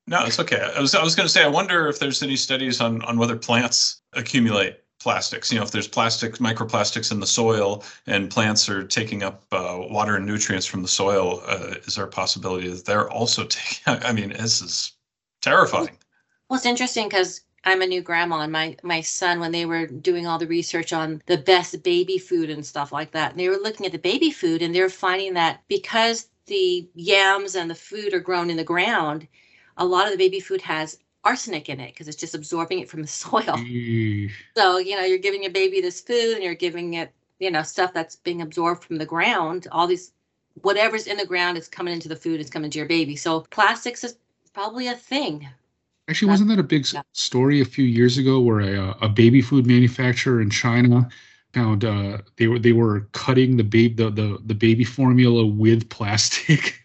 No, 0.06 0.24
it's 0.24 0.40
okay. 0.40 0.60
I 0.76 0.80
was 0.80 0.94
I 0.94 1.02
was 1.04 1.14
going 1.14 1.26
to 1.28 1.32
say 1.32 1.44
I 1.44 1.48
wonder 1.48 1.86
if 1.88 1.98
there's 2.00 2.22
any 2.22 2.36
studies 2.36 2.80
on 2.80 3.02
on 3.02 3.16
whether 3.18 3.36
plants 3.36 4.02
accumulate 4.14 4.74
plastics. 4.98 5.50
You 5.52 5.58
know, 5.58 5.64
if 5.64 5.70
there's 5.70 5.86
plastic 5.88 6.34
microplastics 6.38 7.12
in 7.12 7.20
the 7.20 7.26
soil 7.26 7.84
and 8.06 8.28
plants 8.28 8.68
are 8.68 8.82
taking 8.84 9.22
up 9.22 9.44
uh, 9.52 9.78
water 9.88 10.16
and 10.16 10.26
nutrients 10.26 10.66
from 10.66 10.82
the 10.82 10.88
soil, 10.88 11.42
uh, 11.46 11.74
is 11.86 11.94
there 11.94 12.04
a 12.06 12.08
possibility 12.22 12.68
that 12.68 12.84
they're 12.84 13.08
also 13.10 13.44
taking? 13.56 14.02
I 14.08 14.12
mean, 14.12 14.30
this 14.30 14.60
is 14.60 14.92
terrifying. 15.42 15.96
Well, 16.48 16.56
it's 16.56 16.66
interesting 16.66 17.08
because 17.08 17.42
I'm 17.64 17.82
a 17.82 17.86
new 17.86 18.00
grandma, 18.00 18.40
and 18.40 18.52
my 18.52 18.76
my 18.82 19.02
son, 19.02 19.38
when 19.38 19.52
they 19.52 19.66
were 19.66 19.86
doing 19.86 20.26
all 20.26 20.38
the 20.38 20.46
research 20.46 20.92
on 20.92 21.22
the 21.26 21.36
best 21.36 21.82
baby 21.82 22.16
food 22.18 22.48
and 22.48 22.64
stuff 22.64 22.90
like 22.90 23.12
that, 23.12 23.36
they 23.36 23.48
were 23.48 23.56
looking 23.56 23.84
at 23.84 23.92
the 23.92 23.98
baby 23.98 24.30
food, 24.30 24.62
and 24.62 24.74
they're 24.74 24.88
finding 24.88 25.34
that 25.34 25.60
because 25.68 26.28
the 26.46 26.88
yams 26.94 27.54
and 27.54 27.70
the 27.70 27.74
food 27.74 28.14
are 28.14 28.20
grown 28.20 28.50
in 28.50 28.56
the 28.56 28.64
ground, 28.64 29.28
a 29.76 29.84
lot 29.84 30.06
of 30.06 30.12
the 30.12 30.18
baby 30.18 30.40
food 30.40 30.62
has 30.62 30.98
arsenic 31.22 31.68
in 31.68 31.80
it 31.80 31.92
because 31.92 32.08
it's 32.08 32.16
just 32.16 32.34
absorbing 32.34 32.80
it 32.80 32.88
from 32.88 33.02
the 33.02 33.08
soil. 33.24 33.42
Eesh. 33.42 34.32
So 34.56 34.78
you 34.78 34.96
know, 34.96 35.04
you're 35.04 35.18
giving 35.18 35.42
your 35.42 35.52
baby 35.52 35.82
this 35.82 36.00
food, 36.00 36.34
and 36.34 36.42
you're 36.42 36.54
giving 36.54 36.94
it, 36.94 37.12
you 37.40 37.50
know, 37.50 37.62
stuff 37.62 37.92
that's 37.92 38.16
being 38.16 38.40
absorbed 38.40 38.84
from 38.84 38.96
the 38.96 39.06
ground. 39.06 39.68
All 39.70 39.86
these, 39.86 40.12
whatever's 40.62 41.06
in 41.06 41.18
the 41.18 41.26
ground 41.26 41.58
is 41.58 41.68
coming 41.68 41.92
into 41.92 42.08
the 42.08 42.16
food, 42.16 42.40
is 42.40 42.48
coming 42.48 42.70
to 42.70 42.78
your 42.78 42.88
baby. 42.88 43.16
So 43.16 43.40
plastics 43.50 44.02
is 44.02 44.16
probably 44.54 44.88
a 44.88 44.94
thing. 44.94 45.46
Actually, 46.10 46.28
wasn't 46.28 46.48
that 46.50 46.58
a 46.58 46.64
big 46.64 46.92
yeah. 46.92 47.02
story 47.12 47.60
a 47.60 47.64
few 47.64 47.84
years 47.84 48.18
ago 48.18 48.40
where 48.40 48.58
a, 48.58 48.90
uh, 48.90 48.94
a 49.02 49.08
baby 49.08 49.40
food 49.40 49.64
manufacturer 49.64 50.42
in 50.42 50.50
China 50.50 51.08
found 51.52 51.84
uh, 51.84 52.18
they 52.36 52.48
were 52.48 52.58
they 52.58 52.72
were 52.72 53.02
cutting 53.12 53.56
the 53.56 53.62
baby 53.62 53.94
the, 53.94 54.10
the 54.10 54.38
the 54.44 54.54
baby 54.54 54.82
formula 54.82 55.46
with 55.46 55.88
plastic? 55.88 56.80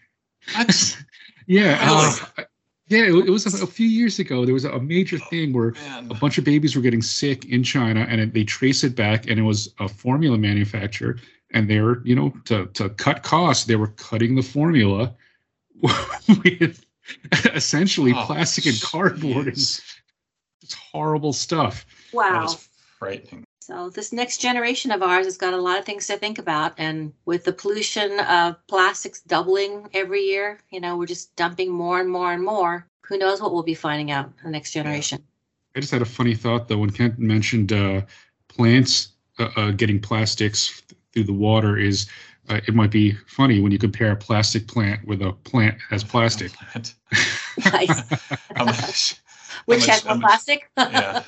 Yeah, 1.48 1.78
uh, 1.80 2.42
yeah. 2.88 3.04
It, 3.04 3.26
it 3.26 3.30
was 3.30 3.60
a, 3.60 3.64
a 3.64 3.66
few 3.66 3.86
years 3.86 4.18
ago. 4.18 4.44
There 4.44 4.54
was 4.54 4.64
a, 4.64 4.80
major 4.80 5.18
thing 5.18 5.52
where 5.52 5.72
Man. 5.72 6.10
a 6.10 6.14
bunch 6.14 6.38
of 6.38 6.44
babies 6.44 6.74
were 6.74 6.82
getting 6.82 7.02
sick 7.02 7.44
in 7.44 7.62
China, 7.62 8.06
and 8.08 8.20
it, 8.20 8.34
they 8.34 8.42
trace 8.44 8.82
it 8.82 8.96
back, 8.96 9.28
and 9.28 9.38
it 9.38 9.42
was 9.42 9.72
a 9.78 9.88
formula 9.88 10.38
manufacturer, 10.38 11.18
and 11.52 11.68
they're 11.68 12.00
you 12.04 12.14
know 12.14 12.30
to 12.44 12.66
to 12.74 12.90
cut 12.90 13.22
costs, 13.24 13.64
they 13.64 13.76
were 13.76 13.88
cutting 13.88 14.36
the 14.36 14.42
formula 14.42 15.14
with 15.82 16.85
essentially 17.54 18.12
Oh, 18.14 18.24
plastic 18.26 18.66
and 18.66 18.80
cardboard 18.80 19.46
and 19.48 19.56
jeez. 19.56 19.82
it's 20.62 20.74
horrible 20.74 21.32
stuff. 21.32 21.86
Wow. 22.12 22.44
is 22.44 22.68
frightening. 22.98 23.44
So 23.60 23.90
this 23.90 24.12
next 24.12 24.38
generation 24.38 24.92
of 24.92 25.02
ours 25.02 25.26
has 25.26 25.36
got 25.36 25.52
a 25.52 25.56
lot 25.60 25.78
of 25.78 25.84
things 25.84 26.06
to 26.06 26.16
think 26.16 26.38
about, 26.38 26.74
and 26.78 27.12
with 27.24 27.42
the 27.44 27.52
pollution 27.52 28.20
of 28.20 28.64
plastics 28.68 29.20
doubling 29.22 29.88
every 29.92 30.22
year, 30.22 30.60
you 30.70 30.78
know, 30.80 30.96
we're 30.96 31.06
just 31.06 31.34
dumping 31.34 31.72
more 31.72 31.98
and 32.00 32.08
more 32.08 32.32
and 32.32 32.44
more. 32.44 32.86
Who 33.06 33.18
knows 33.18 33.40
what 33.40 33.52
we'll 33.52 33.64
be 33.64 33.74
finding 33.74 34.12
out 34.12 34.26
in 34.26 34.32
the 34.44 34.50
next 34.50 34.72
generation? 34.72 35.18
I 35.74 35.80
just 35.80 35.92
had 35.92 36.00
a 36.02 36.06
funny 36.06 36.34
thought 36.34 36.68
though 36.68 36.78
when 36.78 36.90
Kent 36.90 37.18
mentioned 37.18 37.72
uh, 37.72 38.02
plants 38.48 39.08
uh, 39.38 39.50
uh, 39.56 39.70
getting 39.72 40.00
plastics 40.00 40.82
through 41.12 41.24
the 41.24 41.32
water 41.32 41.76
is 41.76 42.06
uh, 42.48 42.60
it 42.66 42.74
might 42.74 42.90
be 42.90 43.12
funny 43.26 43.60
when 43.60 43.72
you 43.72 43.78
compare 43.78 44.12
a 44.12 44.16
plastic 44.16 44.66
plant 44.66 45.06
with 45.06 45.22
a 45.22 45.32
plant 45.32 45.76
as 45.90 46.02
has 46.02 46.10
plastic. 46.10 46.52
Nice. 47.72 48.00
How 48.56 48.64
much? 48.64 49.16
Which 49.66 49.80
much- 49.80 49.88
has 49.88 50.04
more 50.04 50.18
plastic? 50.18 50.70
Yeah. 50.78 51.22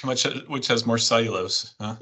How 0.00 0.08
much? 0.08 0.24
Which 0.48 0.66
has 0.66 0.84
more 0.84 0.98
cellulose? 0.98 1.74
Huh? 1.80 1.96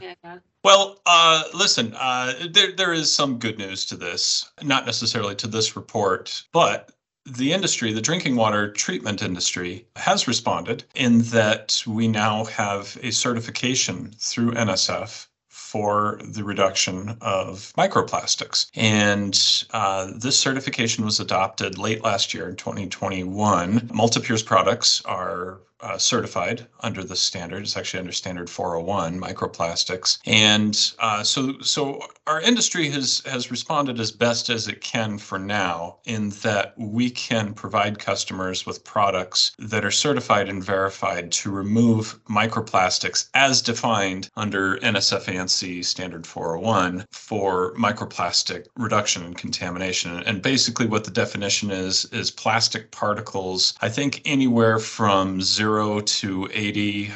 Yeah. 0.00 0.38
Well, 0.64 1.00
uh, 1.06 1.44
listen, 1.54 1.94
uh, 1.96 2.32
there 2.50 2.72
there 2.72 2.92
is 2.92 3.12
some 3.12 3.38
good 3.38 3.58
news 3.58 3.84
to 3.86 3.96
this, 3.96 4.50
not 4.62 4.86
necessarily 4.86 5.34
to 5.36 5.46
this 5.46 5.76
report, 5.76 6.42
but 6.52 6.90
the 7.26 7.52
industry, 7.52 7.92
the 7.92 8.00
drinking 8.00 8.36
water 8.36 8.72
treatment 8.72 9.20
industry, 9.22 9.86
has 9.96 10.26
responded 10.26 10.84
in 10.94 11.22
that 11.22 11.82
we 11.86 12.08
now 12.08 12.44
have 12.44 12.96
a 13.02 13.10
certification 13.10 14.14
through 14.18 14.52
NSF 14.52 15.26
for 15.66 16.20
the 16.22 16.44
reduction 16.44 17.16
of 17.20 17.72
microplastics. 17.76 18.66
And 18.76 19.36
uh, 19.72 20.12
this 20.14 20.38
certification 20.38 21.04
was 21.04 21.18
adopted 21.18 21.76
late 21.76 22.04
last 22.04 22.32
year 22.32 22.48
in 22.48 22.54
2021. 22.54 23.90
Multipure's 23.92 24.44
products 24.44 25.02
are 25.06 25.58
uh, 25.80 25.98
certified 25.98 26.66
under 26.80 27.04
the 27.04 27.16
standard. 27.16 27.62
It's 27.62 27.76
actually 27.76 28.00
under 28.00 28.12
standard 28.12 28.48
401 28.48 29.20
microplastics. 29.20 30.18
And 30.24 30.92
uh, 30.98 31.22
so 31.22 31.60
so 31.60 32.00
our 32.26 32.40
industry 32.40 32.88
has 32.90 33.22
has 33.26 33.50
responded 33.50 34.00
as 34.00 34.10
best 34.10 34.48
as 34.48 34.68
it 34.68 34.80
can 34.80 35.18
for 35.18 35.38
now 35.38 35.98
in 36.04 36.30
that 36.42 36.74
we 36.78 37.10
can 37.10 37.52
provide 37.52 37.98
customers 37.98 38.64
with 38.64 38.84
products 38.84 39.52
that 39.58 39.84
are 39.84 39.90
certified 39.90 40.48
and 40.48 40.64
verified 40.64 41.30
to 41.32 41.50
remove 41.50 42.18
microplastics 42.26 43.28
as 43.34 43.60
defined 43.60 44.30
under 44.36 44.78
NSF 44.78 45.24
ANSI 45.24 45.84
standard 45.84 46.26
401 46.26 47.04
for 47.10 47.74
microplastic 47.74 48.66
reduction 48.76 49.24
and 49.24 49.36
contamination. 49.36 50.22
And 50.24 50.40
basically 50.40 50.86
what 50.86 51.04
the 51.04 51.10
definition 51.10 51.70
is 51.70 52.06
is 52.06 52.30
plastic 52.30 52.90
particles, 52.90 53.74
I 53.82 53.88
think 53.88 54.22
anywhere 54.24 54.78
from 54.78 55.40
0 55.40 55.65
to 56.00 56.48
80 56.52 57.10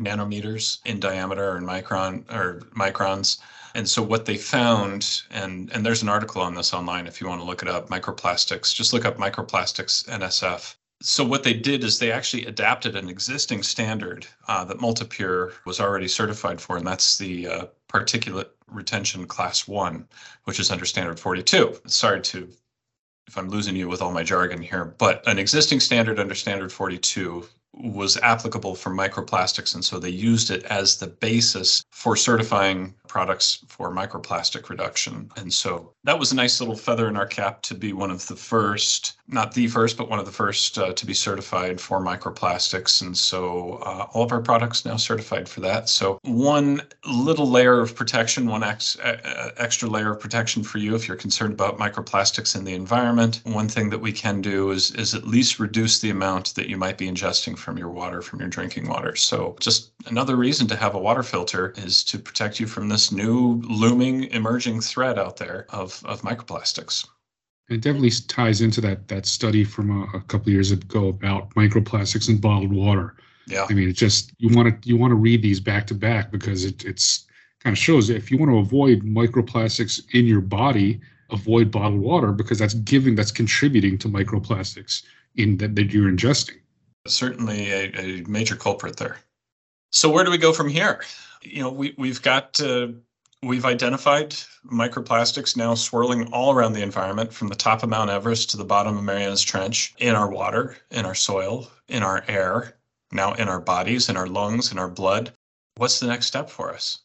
nanometers 0.00 0.78
in 0.86 0.98
diameter 0.98 1.56
and 1.56 1.66
micron 1.66 2.24
or 2.32 2.60
microns. 2.74 3.38
And 3.74 3.88
so 3.88 4.02
what 4.02 4.24
they 4.24 4.36
found, 4.36 5.22
and 5.30 5.70
and 5.72 5.84
there's 5.84 6.02
an 6.02 6.08
article 6.08 6.40
on 6.40 6.54
this 6.54 6.72
online 6.72 7.06
if 7.06 7.20
you 7.20 7.28
want 7.28 7.40
to 7.40 7.46
look 7.46 7.62
it 7.62 7.68
up, 7.68 7.90
microplastics. 7.90 8.74
Just 8.74 8.92
look 8.92 9.04
up 9.04 9.18
microplastics 9.18 10.08
NSF. 10.08 10.76
So 11.02 11.24
what 11.24 11.44
they 11.44 11.52
did 11.54 11.84
is 11.84 11.98
they 11.98 12.10
actually 12.10 12.46
adapted 12.46 12.96
an 12.96 13.08
existing 13.08 13.62
standard 13.62 14.26
uh, 14.48 14.64
that 14.64 14.80
Multipure 14.80 15.52
was 15.66 15.78
already 15.78 16.08
certified 16.08 16.60
for, 16.60 16.76
and 16.76 16.86
that's 16.86 17.18
the 17.18 17.46
uh, 17.46 17.66
particulate 17.88 18.48
retention 18.66 19.26
class 19.26 19.68
one, 19.68 20.08
which 20.44 20.58
is 20.58 20.70
under 20.70 20.86
standard 20.86 21.20
42. 21.20 21.80
Sorry 21.86 22.20
to 22.22 22.48
if 23.28 23.38
I'm 23.38 23.48
losing 23.48 23.76
you 23.76 23.88
with 23.88 24.02
all 24.02 24.12
my 24.12 24.24
jargon 24.24 24.60
here, 24.60 24.84
but 24.98 25.22
an 25.28 25.38
existing 25.38 25.78
standard 25.78 26.18
under 26.18 26.34
standard 26.34 26.72
42 26.72 27.46
was 27.74 28.16
applicable 28.18 28.74
for 28.74 28.90
microplastics. 28.90 29.74
And 29.74 29.84
so 29.84 29.98
they 29.98 30.10
used 30.10 30.50
it 30.50 30.64
as 30.64 30.96
the 30.96 31.06
basis 31.06 31.84
for 31.90 32.16
certifying 32.16 32.94
products 33.10 33.64
for 33.66 33.92
microplastic 33.92 34.68
reduction. 34.68 35.30
And 35.36 35.52
so 35.52 35.92
that 36.04 36.18
was 36.18 36.30
a 36.30 36.36
nice 36.36 36.60
little 36.60 36.76
feather 36.76 37.08
in 37.08 37.16
our 37.16 37.26
cap 37.26 37.60
to 37.62 37.74
be 37.74 37.92
one 37.92 38.10
of 38.10 38.26
the 38.28 38.36
first, 38.36 39.16
not 39.26 39.52
the 39.52 39.66
first, 39.66 39.96
but 39.96 40.08
one 40.08 40.20
of 40.20 40.26
the 40.26 40.32
first 40.32 40.78
uh, 40.78 40.92
to 40.92 41.06
be 41.06 41.14
certified 41.14 41.80
for 41.80 42.00
microplastics. 42.00 43.02
And 43.02 43.16
so 43.16 43.80
uh, 43.84 44.06
all 44.12 44.22
of 44.22 44.32
our 44.32 44.40
products 44.40 44.84
now 44.84 44.96
certified 44.96 45.48
for 45.48 45.60
that. 45.60 45.88
So 45.88 46.20
one 46.22 46.82
little 47.04 47.50
layer 47.50 47.80
of 47.80 47.96
protection, 47.96 48.46
one 48.46 48.62
ex- 48.62 48.98
uh, 49.00 49.50
extra 49.56 49.88
layer 49.88 50.12
of 50.12 50.20
protection 50.20 50.62
for 50.62 50.78
you 50.78 50.94
if 50.94 51.08
you're 51.08 51.16
concerned 51.16 51.52
about 51.52 51.78
microplastics 51.78 52.54
in 52.56 52.64
the 52.64 52.74
environment. 52.74 53.40
One 53.44 53.68
thing 53.68 53.90
that 53.90 53.98
we 53.98 54.12
can 54.12 54.40
do 54.40 54.70
is, 54.70 54.92
is 54.92 55.14
at 55.14 55.26
least 55.26 55.58
reduce 55.58 55.98
the 55.98 56.10
amount 56.10 56.54
that 56.54 56.68
you 56.68 56.76
might 56.76 56.96
be 56.96 57.08
ingesting 57.08 57.58
from 57.58 57.76
your 57.76 57.90
water, 57.90 58.22
from 58.22 58.38
your 58.38 58.48
drinking 58.48 58.88
water. 58.88 59.16
So 59.16 59.56
just 59.58 59.90
another 60.06 60.36
reason 60.36 60.68
to 60.68 60.76
have 60.76 60.94
a 60.94 60.98
water 60.98 61.22
filter 61.22 61.74
is 61.76 62.04
to 62.04 62.18
protect 62.18 62.60
you 62.60 62.66
from 62.66 62.88
this 62.88 62.99
new 63.12 63.62
looming 63.68 64.24
emerging 64.24 64.80
threat 64.80 65.18
out 65.18 65.36
there 65.36 65.66
of, 65.70 66.02
of 66.04 66.22
microplastics. 66.22 67.06
It 67.68 67.82
definitely 67.82 68.10
ties 68.26 68.60
into 68.60 68.80
that 68.80 69.08
that 69.08 69.26
study 69.26 69.64
from 69.64 69.90
a, 69.90 70.18
a 70.18 70.20
couple 70.22 70.48
of 70.48 70.54
years 70.54 70.72
ago 70.72 71.08
about 71.08 71.54
microplastics 71.54 72.28
in 72.28 72.38
bottled 72.38 72.72
water. 72.72 73.14
Yeah. 73.46 73.66
I 73.68 73.72
mean, 73.72 73.88
it's 73.88 73.98
just 73.98 74.32
you 74.38 74.54
want 74.54 74.82
to 74.82 74.88
you 74.88 74.96
want 74.96 75.12
to 75.12 75.16
read 75.16 75.42
these 75.42 75.60
back 75.60 75.86
to 75.88 75.94
back 75.94 76.30
because 76.32 76.64
it 76.64 76.84
it's 76.84 77.26
kind 77.60 77.72
of 77.72 77.78
shows 77.78 78.10
if 78.10 78.30
you 78.30 78.38
want 78.38 78.50
to 78.50 78.58
avoid 78.58 79.02
microplastics 79.02 80.02
in 80.12 80.26
your 80.26 80.40
body, 80.40 81.00
avoid 81.30 81.70
bottled 81.70 82.00
water 82.00 82.32
because 82.32 82.58
that's 82.58 82.74
giving 82.74 83.14
that's 83.14 83.30
contributing 83.30 83.98
to 83.98 84.08
microplastics 84.08 85.02
in 85.36 85.56
that, 85.58 85.76
that 85.76 85.92
you're 85.92 86.10
ingesting. 86.10 86.58
Certainly 87.06 87.70
a, 87.70 87.92
a 87.98 88.22
major 88.22 88.56
culprit 88.56 88.96
there. 88.96 89.18
So 89.90 90.10
where 90.10 90.24
do 90.24 90.30
we 90.30 90.38
go 90.38 90.52
from 90.52 90.68
here? 90.68 91.02
You 91.42 91.62
know, 91.62 91.70
we, 91.70 91.94
we've 91.98 92.22
got 92.22 92.60
uh, 92.60 92.88
we've 93.42 93.64
identified 93.64 94.30
microplastics 94.70 95.56
now 95.56 95.74
swirling 95.74 96.32
all 96.32 96.52
around 96.52 96.74
the 96.74 96.82
environment 96.82 97.32
from 97.32 97.48
the 97.48 97.54
top 97.54 97.82
of 97.82 97.88
Mount 97.88 98.10
Everest 98.10 98.50
to 98.50 98.56
the 98.56 98.64
bottom 98.64 98.96
of 98.96 99.04
Marianas 99.04 99.42
Trench 99.42 99.94
in 99.98 100.14
our 100.14 100.30
water, 100.30 100.76
in 100.90 101.04
our 101.04 101.14
soil, 101.14 101.70
in 101.88 102.02
our 102.02 102.24
air, 102.28 102.76
now 103.12 103.32
in 103.34 103.48
our 103.48 103.60
bodies, 103.60 104.08
in 104.08 104.16
our 104.16 104.26
lungs, 104.26 104.70
in 104.70 104.78
our 104.78 104.88
blood. 104.88 105.32
What's 105.76 106.00
the 106.00 106.06
next 106.06 106.26
step 106.26 106.50
for 106.50 106.72
us? 106.72 106.98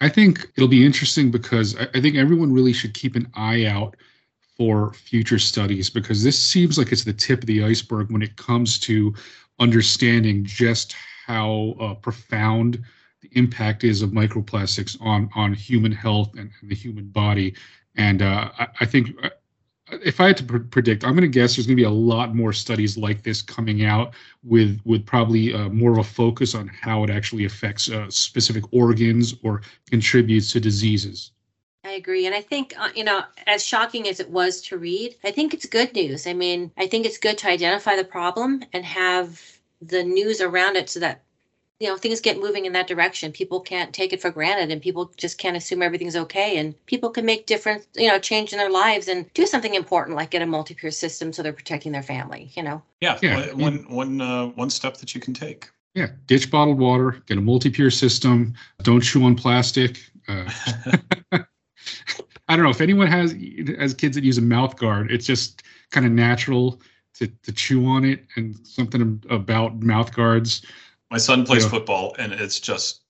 I 0.00 0.10
think 0.10 0.46
it'll 0.56 0.68
be 0.68 0.84
interesting 0.84 1.30
because 1.30 1.76
I, 1.76 1.88
I 1.94 2.00
think 2.00 2.16
everyone 2.16 2.52
really 2.52 2.74
should 2.74 2.94
keep 2.94 3.16
an 3.16 3.30
eye 3.34 3.64
out 3.64 3.96
for 4.56 4.92
future 4.92 5.38
studies 5.38 5.90
because 5.90 6.22
this 6.22 6.38
seems 6.38 6.78
like 6.78 6.92
it's 6.92 7.04
the 7.04 7.12
tip 7.12 7.40
of 7.40 7.46
the 7.46 7.64
iceberg 7.64 8.10
when 8.10 8.22
it 8.22 8.36
comes 8.36 8.78
to 8.80 9.14
understanding 9.58 10.44
just 10.44 10.94
how 11.26 11.74
uh, 11.80 11.94
profound 11.94 12.82
the 13.20 13.30
impact 13.32 13.82
is 13.82 14.02
of 14.02 14.10
microplastics 14.10 14.96
on 15.00 15.28
on 15.34 15.52
human 15.52 15.92
health 15.92 16.30
and, 16.38 16.50
and 16.60 16.70
the 16.70 16.74
human 16.74 17.06
body. 17.08 17.54
And 17.96 18.22
uh, 18.22 18.50
I, 18.58 18.68
I 18.80 18.84
think 18.84 19.10
uh, 19.24 19.30
if 20.04 20.20
I 20.20 20.28
had 20.28 20.36
to 20.38 20.44
pr- 20.44 20.58
predict, 20.58 21.04
I'm 21.04 21.12
going 21.12 21.22
to 21.22 21.28
guess 21.28 21.56
there's 21.56 21.66
going 21.66 21.76
to 21.76 21.82
be 21.82 21.84
a 21.84 21.90
lot 21.90 22.34
more 22.34 22.52
studies 22.52 22.96
like 22.96 23.22
this 23.22 23.42
coming 23.42 23.84
out 23.84 24.14
with 24.44 24.80
with 24.84 25.04
probably 25.04 25.52
uh, 25.52 25.68
more 25.70 25.92
of 25.92 25.98
a 25.98 26.04
focus 26.04 26.54
on 26.54 26.68
how 26.68 27.02
it 27.04 27.10
actually 27.10 27.44
affects 27.44 27.90
uh, 27.90 28.08
specific 28.10 28.64
organs 28.72 29.34
or 29.42 29.62
contributes 29.90 30.52
to 30.52 30.60
diseases. 30.60 31.32
I 31.84 31.92
agree. 31.92 32.26
And 32.26 32.34
I 32.34 32.40
think, 32.40 32.74
uh, 32.76 32.88
you 32.96 33.04
know, 33.04 33.22
as 33.46 33.64
shocking 33.64 34.08
as 34.08 34.18
it 34.18 34.28
was 34.28 34.60
to 34.62 34.76
read, 34.76 35.14
I 35.22 35.30
think 35.30 35.54
it's 35.54 35.66
good 35.66 35.94
news. 35.94 36.26
I 36.26 36.32
mean, 36.32 36.72
I 36.76 36.88
think 36.88 37.06
it's 37.06 37.16
good 37.18 37.38
to 37.38 37.48
identify 37.48 37.94
the 37.94 38.02
problem 38.02 38.64
and 38.72 38.84
have 38.84 39.55
the 39.80 40.02
news 40.02 40.40
around 40.40 40.76
it 40.76 40.88
so 40.88 41.00
that, 41.00 41.22
you 41.78 41.88
know, 41.88 41.96
things 41.96 42.20
get 42.20 42.38
moving 42.38 42.64
in 42.64 42.72
that 42.72 42.86
direction. 42.86 43.32
People 43.32 43.60
can't 43.60 43.92
take 43.92 44.12
it 44.12 44.22
for 44.22 44.30
granted 44.30 44.70
and 44.70 44.80
people 44.80 45.12
just 45.16 45.38
can't 45.38 45.56
assume 45.56 45.82
everything's 45.82 46.16
okay. 46.16 46.58
And 46.58 46.74
people 46.86 47.10
can 47.10 47.26
make 47.26 47.46
different, 47.46 47.86
you 47.94 48.08
know, 48.08 48.18
change 48.18 48.52
in 48.52 48.58
their 48.58 48.70
lives 48.70 49.08
and 49.08 49.32
do 49.34 49.46
something 49.46 49.74
important 49.74 50.16
like 50.16 50.30
get 50.30 50.42
a 50.42 50.46
multi 50.46 50.74
pure 50.74 50.92
system 50.92 51.32
so 51.32 51.42
they're 51.42 51.52
protecting 51.52 51.92
their 51.92 52.02
family, 52.02 52.50
you 52.54 52.62
know? 52.62 52.82
Yeah, 53.00 53.18
Yeah, 53.22 53.52
one 53.52 53.84
one 53.88 54.20
uh, 54.20 54.46
one 54.46 54.70
step 54.70 54.96
that 54.98 55.14
you 55.14 55.20
can 55.20 55.34
take. 55.34 55.68
Yeah, 55.96 56.08
ditch 56.26 56.50
bottled 56.50 56.78
water, 56.78 57.22
get 57.24 57.38
a 57.38 57.40
multi-pure 57.40 57.90
system. 57.90 58.52
Don't 58.82 59.00
chew 59.00 59.24
on 59.24 59.34
plastic. 59.34 59.98
Uh, 60.28 60.44
I 62.48 62.54
don't 62.54 62.64
know 62.64 62.70
if 62.70 62.82
anyone 62.82 63.06
has 63.06 63.34
has 63.78 63.94
kids 63.94 64.14
that 64.14 64.22
use 64.22 64.36
a 64.36 64.42
mouth 64.42 64.76
guard. 64.76 65.10
It's 65.10 65.24
just 65.24 65.62
kind 65.90 66.04
of 66.04 66.12
natural 66.12 66.82
to 67.18 67.26
to 67.26 67.52
chew 67.52 67.86
on 67.86 68.04
it, 68.04 68.24
and 68.36 68.56
something 68.66 69.22
about 69.30 69.82
mouth 69.82 70.14
guards. 70.14 70.62
My 71.10 71.18
son 71.18 71.44
plays 71.44 71.62
Yeah. 71.64 71.70
football, 71.70 72.14
and 72.18 72.32
it's 72.32 72.60
just 72.60 73.02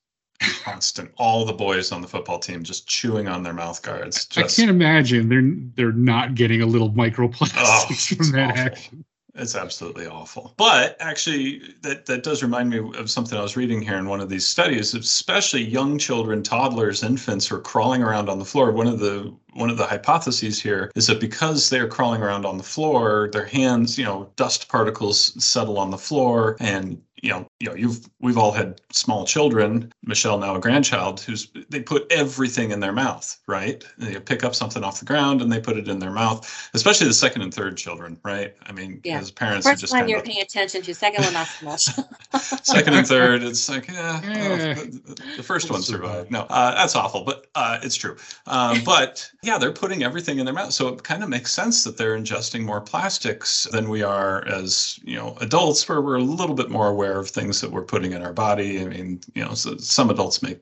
constant. 0.63 1.11
All 1.17 1.45
the 1.45 1.53
boys 1.53 1.93
on 1.93 2.03
the 2.03 2.09
football 2.09 2.39
team 2.39 2.63
just 2.63 2.87
chewing 2.87 3.27
on 3.27 3.43
their 3.43 3.55
mouth 3.55 3.81
guards. 3.83 4.29
I 4.37 4.43
can't 4.43 4.71
imagine 4.71 5.29
they're 5.29 5.51
they're 5.75 5.97
not 5.97 6.35
getting 6.35 6.63
a 6.63 6.67
little 6.67 6.91
microplastics 6.91 8.13
Oh, 8.13 8.17
from 8.17 8.33
that 8.33 8.51
awful. 8.51 8.61
action. 8.61 9.05
It's 9.39 9.55
absolutely 9.55 10.07
awful. 10.07 10.55
But 10.57 10.97
actually, 10.99 11.75
that, 11.83 12.07
that 12.07 12.23
does 12.23 12.43
remind 12.43 12.71
me 12.71 12.79
of 12.97 13.11
something 13.11 13.39
I 13.39 13.43
was 13.43 13.57
reading 13.57 13.83
here 13.83 13.99
in 13.99 14.09
one 14.09 14.21
of 14.21 14.31
these 14.31 14.47
studies, 14.47 14.95
especially 14.95 15.63
young 15.63 15.99
children, 15.99 16.43
toddlers, 16.43 17.03
infants 17.03 17.53
are 17.53 17.59
crawling 17.59 18.03
around 18.03 18.31
on 18.31 18.39
the 18.39 18.47
floor. 18.47 18.73
One 18.73 18.87
of 18.87 18.99
the 18.99 19.37
one 19.53 19.71
of 19.71 19.79
the 19.79 19.87
hypotheses 19.87 20.61
here 20.61 20.91
is 20.95 21.07
that 21.07 21.21
because 21.21 21.71
they're 21.71 21.89
crawling 21.89 22.23
around 22.23 22.45
on 22.45 22.59
the 22.59 22.63
floor, 22.63 23.31
their 23.33 23.47
hands, 23.47 23.99
you 23.99 24.05
know, 24.05 24.31
dust 24.37 24.69
particles 24.69 25.43
settle 25.43 25.79
on 25.79 25.91
the 25.91 25.99
floor 25.99 26.57
and 26.61 27.01
you 27.27 27.33
know, 27.33 27.51
you 27.59 27.69
know, 27.69 27.75
you've 27.75 28.09
we've 28.21 28.39
all 28.39 28.53
had 28.53 28.81
small 28.93 29.27
children. 29.27 29.93
Michelle 30.05 30.39
now 30.39 30.55
a 30.55 30.61
grandchild 30.61 31.21
who's 31.21 31.51
they 31.69 31.81
put 31.81 32.07
everything 32.13 32.71
in 32.71 32.79
their 32.79 32.93
mouth, 32.93 33.37
right? 33.49 33.85
They 33.99 34.21
pick 34.21 34.45
up 34.45 34.55
something 34.55 34.85
off 34.85 35.01
the 35.01 35.07
ground 35.07 35.43
and 35.43 35.51
they 35.51 35.59
put 35.59 35.77
it 35.77 35.89
in 35.89 35.99
their 35.99 36.13
mouth. 36.13 36.71
Especially 36.73 37.09
the 37.09 37.15
second 37.15 37.43
and 37.43 37.53
third 37.53 37.77
children, 37.77 38.17
right? 38.25 38.55
I 38.65 38.71
mean, 38.71 39.01
Yeah. 39.03 39.19
as 39.19 39.33
parents, 39.33 39.67
you 39.67 39.73
First 39.73 39.81
just 39.81 39.93
one 39.93 40.03
kind 40.03 40.11
you're 40.11 40.21
of 40.21 40.25
paying 40.25 40.41
attention 40.41 40.83
to, 40.83 40.95
second 40.95 41.25
one 41.25 41.33
not 41.35 41.49
so 41.49 41.67
much. 41.67 41.89
second 42.63 42.95
and 42.95 43.07
third, 43.07 43.43
it's 43.43 43.69
like, 43.69 43.89
yeah, 43.89 44.21
Yeah. 44.23 44.75
the, 44.75 45.23
the 45.39 45.43
first 45.43 45.69
one 45.69 45.83
survived. 45.83 46.31
No, 46.31 46.43
uh, 46.49 46.77
that's 46.77 46.95
awful, 46.95 47.25
but 47.25 47.49
uh, 47.57 47.81
it's 47.83 47.97
true. 47.97 48.17
Um, 48.47 48.85
but 48.85 49.29
yeah, 49.43 49.59
they're 49.59 49.73
putting 49.73 50.05
everything 50.05 50.39
in 50.39 50.45
their 50.45 50.55
mouth, 50.55 50.73
so 50.73 50.87
it 50.89 51.03
kind 51.03 51.25
of 51.25 51.29
makes 51.29 51.53
sense 51.53 51.83
that 51.83 51.97
they're 51.97 52.17
ingesting 52.17 52.63
more 52.63 52.81
plastics 52.81 53.67
than 53.73 53.89
we 53.89 54.05
are 54.05 54.47
as 54.47 55.01
you 55.03 55.17
know 55.17 55.37
adults, 55.41 55.89
where 55.89 56.01
we're 56.01 56.17
a 56.17 56.23
little 56.23 56.55
bit 56.55 56.71
more 56.71 56.87
aware 56.89 57.16
of 57.19 57.29
things 57.29 57.61
that 57.61 57.71
we're 57.71 57.83
putting 57.83 58.13
in 58.13 58.23
our 58.23 58.33
body. 58.33 58.81
I 58.81 58.87
mean, 58.87 59.21
you 59.35 59.45
know, 59.45 59.55
so 59.55 59.77
some 59.79 60.11
adults 60.11 60.43
make 60.43 60.61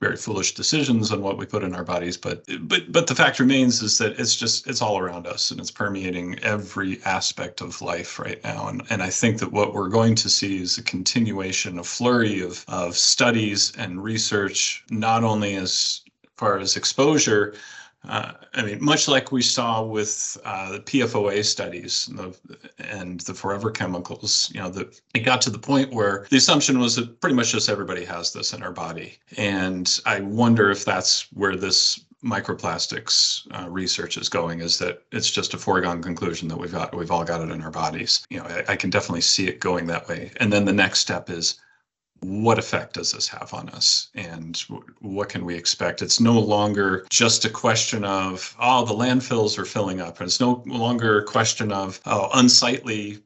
very 0.00 0.16
foolish 0.16 0.54
decisions 0.54 1.12
on 1.12 1.22
what 1.22 1.38
we 1.38 1.46
put 1.46 1.62
in 1.62 1.74
our 1.74 1.84
bodies 1.84 2.16
but 2.16 2.44
but 2.68 2.90
but 2.92 3.06
the 3.06 3.14
fact 3.14 3.38
remains 3.38 3.80
is 3.80 3.96
that 3.96 4.18
it's 4.20 4.36
just 4.36 4.66
it's 4.66 4.82
all 4.82 4.98
around 4.98 5.26
us 5.26 5.50
and 5.50 5.58
it's 5.58 5.70
permeating 5.70 6.38
every 6.40 7.00
aspect 7.04 7.60
of 7.60 7.80
life 7.80 8.18
right 8.18 8.42
now 8.44 8.68
and 8.68 8.82
and 8.90 9.02
i 9.02 9.08
think 9.08 9.38
that 9.38 9.52
what 9.52 9.72
we're 9.72 9.88
going 9.88 10.14
to 10.14 10.28
see 10.28 10.60
is 10.60 10.76
a 10.76 10.82
continuation 10.82 11.78
a 11.78 11.84
flurry 11.84 12.42
of 12.42 12.64
of 12.68 12.96
studies 12.96 13.72
and 13.78 14.02
research 14.02 14.84
not 14.90 15.24
only 15.24 15.54
as 15.54 16.02
far 16.36 16.58
as 16.58 16.76
exposure 16.76 17.54
uh, 18.08 18.32
I 18.54 18.62
mean, 18.62 18.82
much 18.84 19.08
like 19.08 19.32
we 19.32 19.42
saw 19.42 19.82
with 19.82 20.36
uh, 20.44 20.72
the 20.72 20.80
PFOA 20.80 21.44
studies 21.44 22.08
and 22.08 22.18
the, 22.18 22.36
and 22.78 23.20
the 23.20 23.34
forever 23.34 23.70
chemicals, 23.70 24.50
you 24.54 24.60
know, 24.60 24.68
that 24.70 25.00
it 25.14 25.20
got 25.20 25.40
to 25.42 25.50
the 25.50 25.58
point 25.58 25.92
where 25.92 26.26
the 26.30 26.36
assumption 26.36 26.78
was 26.78 26.96
that 26.96 27.20
pretty 27.20 27.36
much 27.36 27.52
just 27.52 27.68
everybody 27.68 28.04
has 28.04 28.32
this 28.32 28.52
in 28.52 28.62
our 28.62 28.72
body. 28.72 29.18
And 29.36 30.00
I 30.06 30.20
wonder 30.20 30.70
if 30.70 30.84
that's 30.84 31.32
where 31.32 31.56
this 31.56 32.04
microplastics 32.24 33.46
uh, 33.52 33.68
research 33.68 34.16
is 34.16 34.28
going 34.30 34.60
is 34.60 34.78
that 34.78 35.02
it's 35.12 35.30
just 35.30 35.52
a 35.52 35.58
foregone 35.58 36.02
conclusion 36.02 36.48
that 36.48 36.56
we've 36.56 36.72
got 36.72 36.96
we've 36.96 37.10
all 37.10 37.22
got 37.22 37.42
it 37.42 37.50
in 37.50 37.60
our 37.60 37.70
bodies 37.70 38.26
you 38.30 38.38
know 38.38 38.44
I, 38.44 38.64
I 38.68 38.76
can 38.76 38.88
definitely 38.88 39.20
see 39.20 39.46
it 39.46 39.60
going 39.60 39.86
that 39.88 40.08
way 40.08 40.32
and 40.38 40.50
then 40.50 40.64
the 40.64 40.72
next 40.72 41.00
step 41.00 41.28
is 41.28 41.60
what 42.24 42.58
effect 42.58 42.94
does 42.94 43.12
this 43.12 43.28
have 43.28 43.52
on 43.52 43.68
us? 43.70 44.08
And 44.14 44.56
what 45.00 45.28
can 45.28 45.44
we 45.44 45.54
expect? 45.54 46.02
It's 46.02 46.20
no 46.20 46.38
longer 46.38 47.06
just 47.10 47.44
a 47.44 47.50
question 47.50 48.04
of 48.04 48.54
oh 48.58 48.84
the 48.84 48.94
landfills 48.94 49.58
are 49.58 49.64
filling 49.64 50.00
up. 50.00 50.20
And 50.20 50.26
it's 50.26 50.40
no 50.40 50.62
longer 50.66 51.18
a 51.18 51.24
question 51.24 51.72
of 51.72 52.00
oh 52.06 52.30
unsightly 52.34 53.22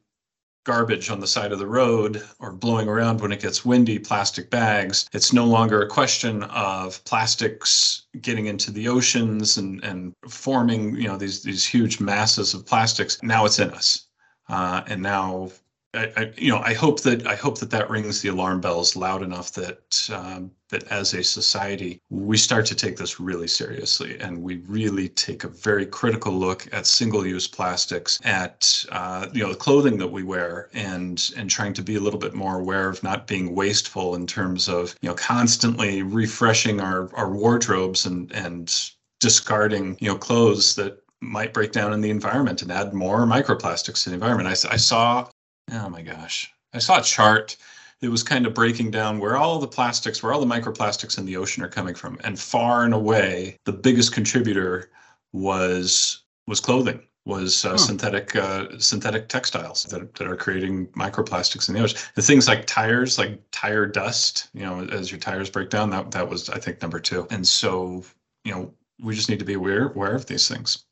garbage 0.65 1.09
on 1.09 1.19
the 1.19 1.27
side 1.27 1.51
of 1.51 1.59
the 1.59 1.65
road 1.65 2.27
or 2.39 2.51
blowing 2.51 2.87
around 2.87 3.21
when 3.21 3.31
it 3.31 3.41
gets 3.41 3.65
windy 3.65 3.97
plastic 3.97 4.49
bags. 4.49 5.09
It's 5.13 5.33
no 5.33 5.45
longer 5.45 5.81
a 5.81 5.87
question 5.87 6.43
of 6.43 7.03
plastics 7.05 8.05
getting 8.21 8.47
into 8.47 8.69
the 8.69 8.87
oceans 8.87 9.57
and 9.57 9.83
and 9.83 10.13
forming 10.27 10.95
you 10.95 11.07
know 11.07 11.17
these 11.17 11.41
these 11.41 11.65
huge 11.65 11.99
masses 11.99 12.53
of 12.53 12.65
plastics. 12.65 13.17
Now 13.23 13.45
it's 13.45 13.59
in 13.59 13.71
us. 13.71 14.07
Uh, 14.49 14.81
and 14.87 15.01
now 15.01 15.51
I, 15.93 16.11
I, 16.15 16.33
you 16.37 16.51
know, 16.51 16.59
I 16.59 16.73
hope 16.73 17.01
that 17.01 17.25
I 17.25 17.35
hope 17.35 17.57
that 17.59 17.71
that 17.71 17.89
rings 17.89 18.21
the 18.21 18.29
alarm 18.29 18.61
bells 18.61 18.95
loud 18.95 19.23
enough 19.23 19.51
that 19.53 20.09
um, 20.13 20.51
that 20.69 20.83
as 20.91 21.15
a 21.15 21.23
society 21.23 21.99
we 22.11 22.37
start 22.37 22.67
to 22.67 22.75
take 22.75 22.95
this 22.95 23.19
really 23.19 23.47
seriously, 23.47 24.19
and 24.19 24.43
we 24.43 24.57
really 24.67 25.09
take 25.09 25.43
a 25.43 25.47
very 25.47 25.87
critical 25.87 26.31
look 26.31 26.67
at 26.71 26.85
single-use 26.85 27.47
plastics, 27.47 28.19
at 28.23 28.85
uh, 28.91 29.27
you 29.33 29.41
know 29.41 29.49
the 29.49 29.57
clothing 29.57 29.97
that 29.97 30.11
we 30.11 30.21
wear, 30.21 30.69
and 30.73 31.31
and 31.35 31.49
trying 31.49 31.73
to 31.73 31.81
be 31.81 31.95
a 31.95 31.99
little 31.99 32.19
bit 32.19 32.35
more 32.35 32.59
aware 32.59 32.87
of 32.87 33.01
not 33.01 33.25
being 33.25 33.55
wasteful 33.55 34.13
in 34.13 34.27
terms 34.27 34.69
of 34.69 34.95
you 35.01 35.09
know 35.09 35.15
constantly 35.15 36.03
refreshing 36.03 36.79
our 36.79 37.09
our 37.15 37.31
wardrobes 37.31 38.05
and 38.05 38.31
and 38.33 38.91
discarding 39.19 39.97
you 39.99 40.07
know 40.07 40.17
clothes 40.17 40.75
that 40.75 41.03
might 41.21 41.51
break 41.51 41.71
down 41.71 41.93
in 41.93 42.01
the 42.01 42.11
environment 42.11 42.61
and 42.61 42.71
add 42.71 42.93
more 42.93 43.25
microplastics 43.25 44.03
to 44.03 44.09
the 44.09 44.13
environment. 44.13 44.47
I, 44.47 44.73
I 44.73 44.77
saw 44.77 45.27
oh 45.73 45.89
my 45.89 46.01
gosh, 46.01 46.51
I 46.73 46.79
saw 46.79 46.99
a 46.99 47.03
chart 47.03 47.57
that 48.01 48.09
was 48.09 48.23
kind 48.23 48.45
of 48.45 48.53
breaking 48.53 48.91
down 48.91 49.19
where 49.19 49.37
all 49.37 49.59
the 49.59 49.67
plastics, 49.67 50.23
where 50.23 50.33
all 50.33 50.39
the 50.39 50.45
microplastics 50.45 51.17
in 51.17 51.25
the 51.25 51.35
ocean 51.37 51.63
are 51.63 51.69
coming 51.69 51.95
from, 51.95 52.19
and 52.23 52.39
far 52.39 52.83
and 52.85 52.93
away 52.93 53.57
the 53.65 53.73
biggest 53.73 54.13
contributor 54.13 54.89
was 55.33 56.23
was 56.47 56.59
clothing. 56.59 57.01
Was 57.25 57.63
uh, 57.65 57.71
Huh. 57.71 57.77
synthetic 57.77 58.35
uh, 58.35 58.79
synthetic 58.79 59.27
textiles 59.29 59.83
that, 59.85 60.15
that 60.15 60.27
are 60.27 60.35
creating 60.37 60.87
microplastics 60.87 61.67
in 61.69 61.75
the 61.75 61.81
ocean. 61.81 61.99
The 62.15 62.21
things 62.23 62.47
like 62.47 62.65
tires, 62.65 63.17
like 63.17 63.41
tire 63.51 63.85
dust, 63.85 64.47
you 64.53 64.61
know, 64.63 64.85
as 64.85 65.11
your 65.11 65.19
tires 65.19 65.49
break 65.49 65.69
down, 65.69 65.89
that 65.91 66.11
that 66.11 66.27
was 66.29 66.49
I 66.49 66.59
think 66.59 66.81
number 66.81 66.99
two. 66.99 67.27
And 67.29 67.45
so, 67.47 68.03
you 68.45 68.51
know, 68.53 68.73
we 69.01 69.15
just 69.15 69.29
need 69.29 69.39
to 69.39 69.45
be 69.45 69.53
aware 69.53 69.89
aware 69.89 70.15
of 70.15 70.25
these 70.25 70.47
things. 70.47 70.85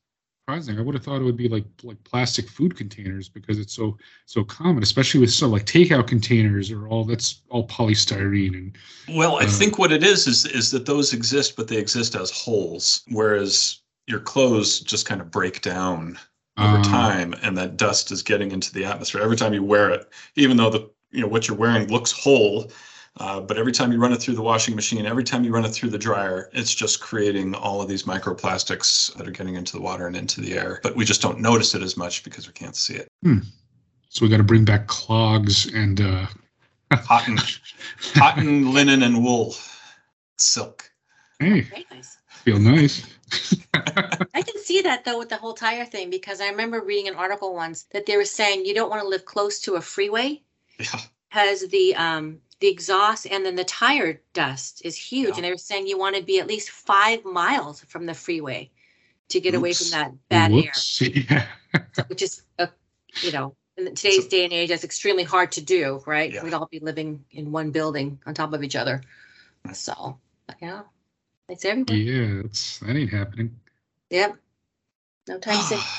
Surprising. 0.47 0.79
I 0.79 0.81
would 0.81 0.95
have 0.95 1.03
thought 1.03 1.21
it 1.21 1.25
would 1.25 1.38
be 1.38 1.49
like 1.49 1.65
like 1.83 2.01
plastic 2.03 2.47
food 2.49 2.75
containers 2.77 3.27
because 3.29 3.60
it's 3.60 3.73
so 3.73 3.97
so 4.25 4.43
common, 4.43 4.81
especially 4.83 5.19
with 5.19 5.31
some 5.33 5.51
like 5.51 5.65
takeout 5.65 6.07
containers 6.07 6.71
or 6.71 6.88
all 6.88 7.03
that's 7.03 7.41
all 7.49 7.67
polystyrene 7.67 8.53
and 8.55 8.77
Well, 9.07 9.38
I 9.38 9.45
Uh, 9.45 9.47
think 9.47 9.77
what 9.77 9.91
it 9.91 10.03
is 10.03 10.27
is 10.27 10.45
is 10.45 10.71
that 10.71 10.86
those 10.86 11.13
exist, 11.13 11.55
but 11.55 11.67
they 11.67 11.77
exist 11.77 12.15
as 12.15 12.29
holes, 12.31 13.03
whereas 13.10 13.81
your 14.05 14.19
clothes 14.19 14.79
just 14.81 15.05
kind 15.05 15.21
of 15.21 15.31
break 15.31 15.62
down 15.62 16.19
over 16.57 16.77
uh, 16.77 16.81
time, 16.81 17.33
and 17.41 17.57
that 17.57 17.77
dust 17.77 18.12
is 18.12 18.21
getting 18.23 18.51
into 18.51 18.73
the 18.73 18.83
atmosphere 18.86 19.21
every 19.21 19.38
time 19.38 19.53
you 19.53 19.63
wear 19.63 19.89
it. 19.91 20.10
Even 20.36 20.57
though 20.57 20.69
the 20.69 20.89
you 21.12 21.21
know 21.21 21.27
what 21.27 21.47
you're 21.47 21.57
wearing 21.57 21.88
looks 21.88 22.12
whole, 22.12 22.69
uh, 23.19 23.39
but 23.39 23.58
every 23.58 23.71
time 23.71 23.91
you 23.91 23.97
run 23.99 24.13
it 24.13 24.17
through 24.21 24.36
the 24.36 24.41
washing 24.41 24.75
machine, 24.75 25.06
every 25.06 25.23
time 25.23 25.43
you 25.43 25.51
run 25.51 25.65
it 25.65 25.69
through 25.69 25.89
the 25.89 25.97
dryer, 25.97 26.49
it's 26.53 26.73
just 26.73 26.99
creating 27.01 27.56
all 27.56 27.82
of 27.82 27.88
these 27.88 28.03
microplastics 28.03 29.13
that 29.15 29.27
are 29.27 29.32
getting 29.32 29.56
into 29.56 29.73
the 29.75 29.82
water 29.82 30.08
and 30.08 30.15
into 30.15 30.41
the 30.41 30.53
air. 30.58 30.80
But 30.84 30.95
we 30.95 31.03
just 31.06 31.21
don't 31.21 31.39
notice 31.39 31.73
it 31.75 31.82
as 31.82 31.97
much 31.97 32.23
because 32.23 32.47
we 32.47 32.53
can't 32.53 32.75
see 32.75 32.95
it. 32.95 33.08
So 34.10 34.23
we 34.25 34.30
got 34.30 34.38
to 34.38 34.43
bring 34.43 34.65
back 34.65 34.88
clogs 34.88 35.71
and 35.73 35.99
uh, 36.01 36.27
Cotton, 37.03 37.38
cotton, 38.13 38.73
linen, 38.73 39.03
and 39.03 39.23
wool, 39.23 39.56
silk. 40.38 40.89
hey, 41.39 41.62
Very 41.62 41.86
nice. 41.91 42.17
feel 42.43 42.60
nice. 42.60 43.06
I 43.73 44.41
can 44.41 44.58
see 44.63 44.82
that 44.84 45.03
though 45.03 45.17
with 45.19 45.30
the 45.30 45.36
whole 45.38 45.53
tire 45.53 45.86
thing 45.86 46.10
because 46.10 46.39
I 46.39 46.47
remember 46.49 46.82
reading 46.82 47.08
an 47.10 47.15
article 47.15 47.53
once 47.53 47.84
that 47.91 48.06
they 48.06 48.15
were 48.15 48.23
saying 48.25 48.65
you 48.65 48.73
don't 48.73 48.89
want 48.89 49.01
to 49.01 49.08
live 49.08 49.25
close 49.25 49.60
to 49.62 49.75
a 49.75 49.82
freeway 49.82 50.41
Yeah. 50.80 50.99
because 51.30 51.67
the 51.67 51.95
um 51.95 52.39
the 52.59 52.67
exhaust 52.67 53.27
and 53.29 53.45
then 53.45 53.55
the 53.55 53.63
tire 53.63 54.21
dust 54.33 54.81
is 54.83 54.95
huge 54.95 55.29
Yeah. 55.29 55.35
and 55.35 55.43
they 55.45 55.51
were 55.51 55.57
saying 55.57 55.87
you 55.87 55.97
want 55.97 56.15
to 56.15 56.23
be 56.23 56.39
at 56.39 56.47
least 56.47 56.69
five 56.71 57.23
miles 57.23 57.81
from 57.83 58.05
the 58.05 58.13
freeway 58.13 58.71
to 59.29 59.39
get 59.39 59.53
away 59.55 59.73
from 59.73 59.89
that 59.91 60.11
bad 60.29 60.51
air 60.53 60.71
Yeah. 61.01 61.45
which 62.07 62.21
is 62.21 62.41
a 62.59 62.69
you 63.21 63.31
know 63.31 63.55
in 63.77 63.93
today's 63.93 64.23
So- 64.23 64.29
day 64.29 64.43
and 64.43 64.53
age 64.53 64.69
that's 64.69 64.83
extremely 64.83 65.23
hard 65.23 65.51
to 65.53 65.61
do 65.61 66.01
right 66.07 66.31
Yeah. 66.33 66.43
we'd 66.43 66.53
all 66.53 66.67
be 66.71 66.79
living 66.79 67.23
in 67.31 67.51
one 67.51 67.71
building 67.71 68.19
on 68.25 68.33
top 68.33 68.53
of 68.53 68.63
each 68.63 68.75
other 68.75 69.01
so 69.73 70.17
yeah 70.61 70.81
thanks 71.47 71.63
everyone 71.65 71.95
yeah, 71.95 72.41
that's 72.41 72.79
that 72.79 72.95
ain't 72.95 73.11
happening. 73.11 73.59
yep 74.09 74.35
no 75.27 75.37
time 75.39 75.61
soon 75.63 75.79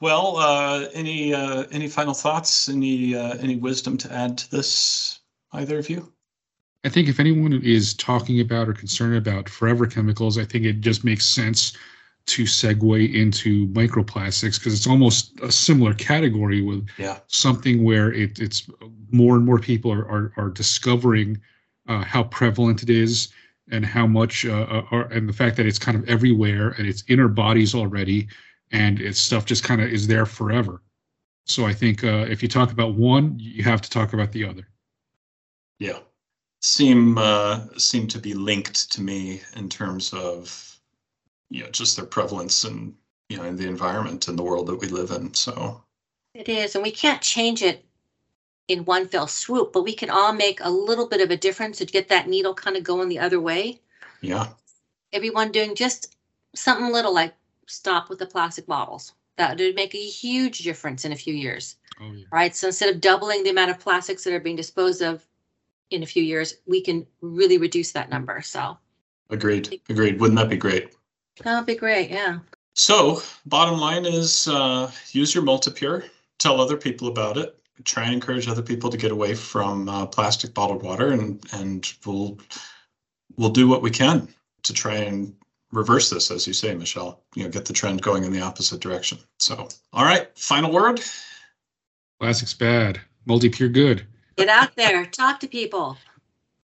Well, 0.00 0.36
uh, 0.36 0.86
any 0.94 1.34
uh, 1.34 1.64
any 1.72 1.88
final 1.88 2.14
thoughts? 2.14 2.68
Any 2.68 3.16
uh, 3.16 3.34
any 3.38 3.56
wisdom 3.56 3.96
to 3.96 4.12
add 4.12 4.38
to 4.38 4.48
this? 4.52 5.17
Either 5.52 5.78
of 5.78 5.88
you? 5.88 6.12
I 6.84 6.88
think 6.88 7.08
if 7.08 7.18
anyone 7.18 7.52
is 7.64 7.94
talking 7.94 8.40
about 8.40 8.68
or 8.68 8.72
concerned 8.72 9.16
about 9.16 9.48
forever 9.48 9.86
chemicals, 9.86 10.38
I 10.38 10.44
think 10.44 10.64
it 10.64 10.80
just 10.80 11.04
makes 11.04 11.24
sense 11.24 11.76
to 12.26 12.44
segue 12.44 13.14
into 13.14 13.66
microplastics 13.68 14.58
because 14.58 14.74
it's 14.74 14.86
almost 14.86 15.38
a 15.40 15.50
similar 15.50 15.94
category 15.94 16.60
with 16.60 16.86
Yeah. 16.98 17.18
something 17.26 17.82
where 17.84 18.12
it, 18.12 18.38
it's 18.38 18.68
more 19.10 19.34
and 19.36 19.44
more 19.44 19.58
people 19.58 19.90
are, 19.90 20.06
are, 20.08 20.32
are 20.36 20.50
discovering 20.50 21.40
uh, 21.88 22.04
how 22.04 22.24
prevalent 22.24 22.82
it 22.82 22.90
is 22.90 23.28
and 23.70 23.84
how 23.84 24.06
much 24.06 24.44
uh, 24.44 24.66
uh, 24.70 24.84
are, 24.90 25.06
and 25.08 25.28
the 25.28 25.32
fact 25.32 25.56
that 25.56 25.66
it's 25.66 25.78
kind 25.78 25.96
of 25.96 26.08
everywhere 26.08 26.74
and 26.76 26.86
it's 26.86 27.02
in 27.02 27.18
our 27.18 27.28
bodies 27.28 27.74
already 27.74 28.28
and 28.70 29.00
it's 29.00 29.18
stuff 29.18 29.46
just 29.46 29.64
kind 29.64 29.80
of 29.80 29.90
is 29.90 30.06
there 30.06 30.26
forever. 30.26 30.82
So 31.46 31.64
I 31.64 31.72
think 31.72 32.04
uh, 32.04 32.26
if 32.28 32.42
you 32.42 32.48
talk 32.48 32.72
about 32.72 32.94
one, 32.94 33.36
you 33.38 33.62
have 33.64 33.80
to 33.80 33.90
talk 33.90 34.12
about 34.12 34.32
the 34.32 34.44
other. 34.44 34.68
Yeah. 35.78 36.00
Seem 36.60 37.18
uh, 37.18 37.66
seem 37.78 38.08
to 38.08 38.18
be 38.18 38.34
linked 38.34 38.90
to 38.92 39.00
me 39.02 39.42
in 39.56 39.68
terms 39.68 40.12
of 40.12 40.80
you 41.50 41.62
know 41.64 41.70
just 41.70 41.96
their 41.96 42.06
prevalence 42.06 42.64
and 42.64 42.94
you 43.28 43.36
know 43.36 43.44
in 43.44 43.56
the 43.56 43.66
environment 43.68 44.28
and 44.28 44.38
the 44.38 44.42
world 44.42 44.66
that 44.68 44.76
we 44.80 44.88
live 44.88 45.10
in. 45.12 45.34
So 45.34 45.84
It 46.34 46.48
is, 46.48 46.74
and 46.74 46.82
we 46.82 46.90
can't 46.90 47.22
change 47.22 47.62
it 47.62 47.84
in 48.68 48.84
one 48.84 49.06
fell 49.08 49.26
swoop, 49.26 49.72
but 49.72 49.82
we 49.82 49.94
can 49.94 50.10
all 50.10 50.32
make 50.32 50.60
a 50.62 50.70
little 50.70 51.06
bit 51.08 51.20
of 51.20 51.30
a 51.30 51.36
difference 51.36 51.78
to 51.78 51.86
get 51.86 52.08
that 52.08 52.28
needle 52.28 52.54
kind 52.54 52.76
of 52.76 52.82
going 52.84 53.08
the 53.08 53.18
other 53.18 53.40
way. 53.40 53.80
yeah. 54.20 54.48
Everyone 55.12 55.52
doing 55.52 55.74
just 55.74 56.16
something 56.54 56.92
little 56.92 57.14
like 57.14 57.34
stop 57.66 58.10
with 58.10 58.18
the 58.18 58.26
plastic 58.26 58.66
bottles. 58.66 59.14
That 59.36 59.58
would 59.58 59.74
make 59.76 59.94
a 59.94 59.98
huge 59.98 60.58
difference 60.60 61.04
in 61.04 61.12
a 61.12 61.16
few 61.16 61.34
years, 61.34 61.76
Oh 62.00 62.12
yeah. 62.12 62.24
right? 62.32 62.54
So 62.54 62.66
instead 62.68 62.92
of 62.94 63.00
doubling 63.00 63.42
the 63.44 63.50
amount 63.50 63.70
of 63.70 63.78
plastics 63.78 64.24
that 64.24 64.32
are 64.34 64.40
being 64.40 64.56
disposed 64.56 65.02
of 65.02 65.26
in 65.90 66.02
a 66.02 66.06
few 66.06 66.22
years, 66.22 66.56
we 66.66 66.80
can 66.80 67.06
really 67.20 67.58
reduce 67.58 67.92
that 67.92 68.10
number. 68.10 68.42
So 68.42 68.76
Agreed. 69.30 69.80
Agreed. 69.88 70.20
Wouldn't 70.20 70.38
that 70.38 70.48
be 70.48 70.56
great? 70.56 70.94
that 71.42 71.56
would 71.56 71.66
be 71.66 71.74
great. 71.74 72.10
Yeah. 72.10 72.38
So, 72.74 73.22
bottom 73.46 73.78
line 73.78 74.06
is 74.06 74.48
uh, 74.48 74.90
use 75.10 75.34
your 75.34 75.44
Multipure, 75.44 76.04
tell 76.38 76.60
other 76.60 76.76
people 76.76 77.08
about 77.08 77.36
it, 77.36 77.56
try 77.84 78.04
and 78.04 78.14
encourage 78.14 78.48
other 78.48 78.62
people 78.62 78.90
to 78.90 78.96
get 78.96 79.10
away 79.10 79.34
from 79.34 79.88
uh, 79.88 80.06
plastic 80.06 80.54
bottled 80.54 80.82
water, 80.82 81.12
and 81.12 81.44
and 81.52 81.92
we'll 82.06 82.38
we'll 83.36 83.50
do 83.50 83.68
what 83.68 83.82
we 83.82 83.90
can 83.90 84.28
to 84.62 84.72
try 84.72 84.94
and 84.94 85.34
reverse 85.72 86.08
this, 86.08 86.30
as 86.30 86.46
you 86.46 86.52
say, 86.52 86.74
Michelle. 86.74 87.20
You 87.34 87.44
know, 87.44 87.50
get 87.50 87.66
the 87.66 87.72
trend 87.72 88.00
going 88.02 88.24
in 88.24 88.32
the 88.32 88.40
opposite 88.40 88.80
direction. 88.80 89.18
So, 89.38 89.68
all 89.92 90.04
right, 90.04 90.28
final 90.38 90.72
word. 90.72 91.00
Plastic's 92.20 92.54
bad. 92.54 93.00
Multi-pure 93.26 93.68
good. 93.68 94.06
Get 94.38 94.48
out 94.50 94.76
there, 94.76 95.06
talk 95.06 95.40
to 95.42 95.48
people. 95.48 95.98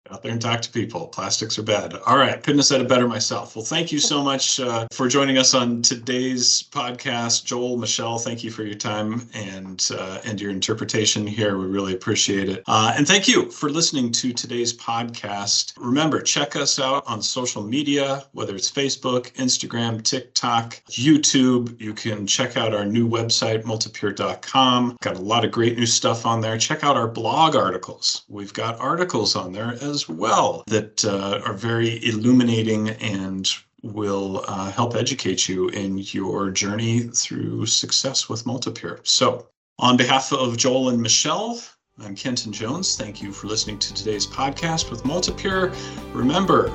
Out 0.09 0.23
there 0.23 0.31
and 0.31 0.41
talk 0.41 0.61
to 0.61 0.71
people. 0.71 1.07
Plastics 1.07 1.59
are 1.59 1.63
bad. 1.63 1.93
All 2.05 2.17
right. 2.17 2.41
Couldn't 2.41 2.59
have 2.59 2.65
said 2.65 2.81
it 2.81 2.89
better 2.89 3.07
myself. 3.07 3.55
Well, 3.55 3.63
thank 3.63 3.91
you 3.91 3.99
so 3.99 4.23
much 4.23 4.59
uh, 4.59 4.87
for 4.91 5.07
joining 5.07 5.37
us 5.37 5.53
on 5.53 5.81
today's 5.81 6.63
podcast. 6.63 7.45
Joel, 7.45 7.77
Michelle, 7.77 8.17
thank 8.17 8.43
you 8.43 8.51
for 8.51 8.63
your 8.63 8.75
time 8.75 9.29
and 9.33 9.87
uh, 9.97 10.19
and 10.25 10.41
your 10.41 10.49
interpretation 10.51 11.25
here. 11.27 11.57
We 11.57 11.65
really 11.65 11.93
appreciate 11.93 12.49
it. 12.49 12.63
Uh, 12.67 12.93
and 12.97 13.07
thank 13.07 13.27
you 13.27 13.51
for 13.51 13.69
listening 13.69 14.11
to 14.13 14.33
today's 14.33 14.73
podcast. 14.73 15.73
Remember, 15.77 16.21
check 16.21 16.55
us 16.55 16.79
out 16.79 17.03
on 17.07 17.21
social 17.21 17.61
media, 17.61 18.25
whether 18.33 18.55
it's 18.55 18.71
Facebook, 18.71 19.31
Instagram, 19.33 20.03
TikTok, 20.03 20.81
YouTube. 20.89 21.79
You 21.79 21.93
can 21.93 22.25
check 22.25 22.57
out 22.57 22.73
our 22.73 22.85
new 22.85 23.07
website, 23.07 23.65
multipure.com. 23.65 24.97
Got 25.01 25.15
a 25.15 25.21
lot 25.21 25.45
of 25.45 25.51
great 25.51 25.77
new 25.77 25.85
stuff 25.85 26.25
on 26.25 26.41
there. 26.41 26.57
Check 26.57 26.83
out 26.83 26.97
our 26.97 27.07
blog 27.07 27.55
articles. 27.55 28.23
We've 28.27 28.53
got 28.53 28.79
articles 28.79 29.35
on 29.35 29.51
there 29.51 29.73
as 30.01 30.09
well 30.09 30.63
that 30.67 31.03
uh, 31.05 31.41
are 31.45 31.53
very 31.53 32.03
illuminating 32.05 32.89
and 32.89 33.49
will 33.83 34.43
uh, 34.47 34.71
help 34.71 34.95
educate 34.95 35.47
you 35.47 35.69
in 35.69 35.97
your 35.97 36.49
journey 36.51 37.01
through 37.01 37.65
success 37.65 38.29
with 38.29 38.45
Multipure. 38.45 38.99
So, 39.03 39.47
on 39.79 39.97
behalf 39.97 40.31
of 40.31 40.57
Joel 40.57 40.89
and 40.89 41.01
Michelle, 41.01 41.59
I'm 41.99 42.15
Kenton 42.15 42.51
Jones. 42.51 42.95
Thank 42.95 43.21
you 43.21 43.31
for 43.31 43.47
listening 43.47 43.79
to 43.79 43.93
today's 43.93 44.27
podcast 44.27 44.91
with 44.91 45.03
Multipure. 45.05 45.73
Remember, 46.13 46.69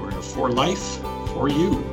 we're 0.00 0.10
for 0.22 0.50
life 0.50 0.98
for 1.32 1.48
you. 1.48 1.84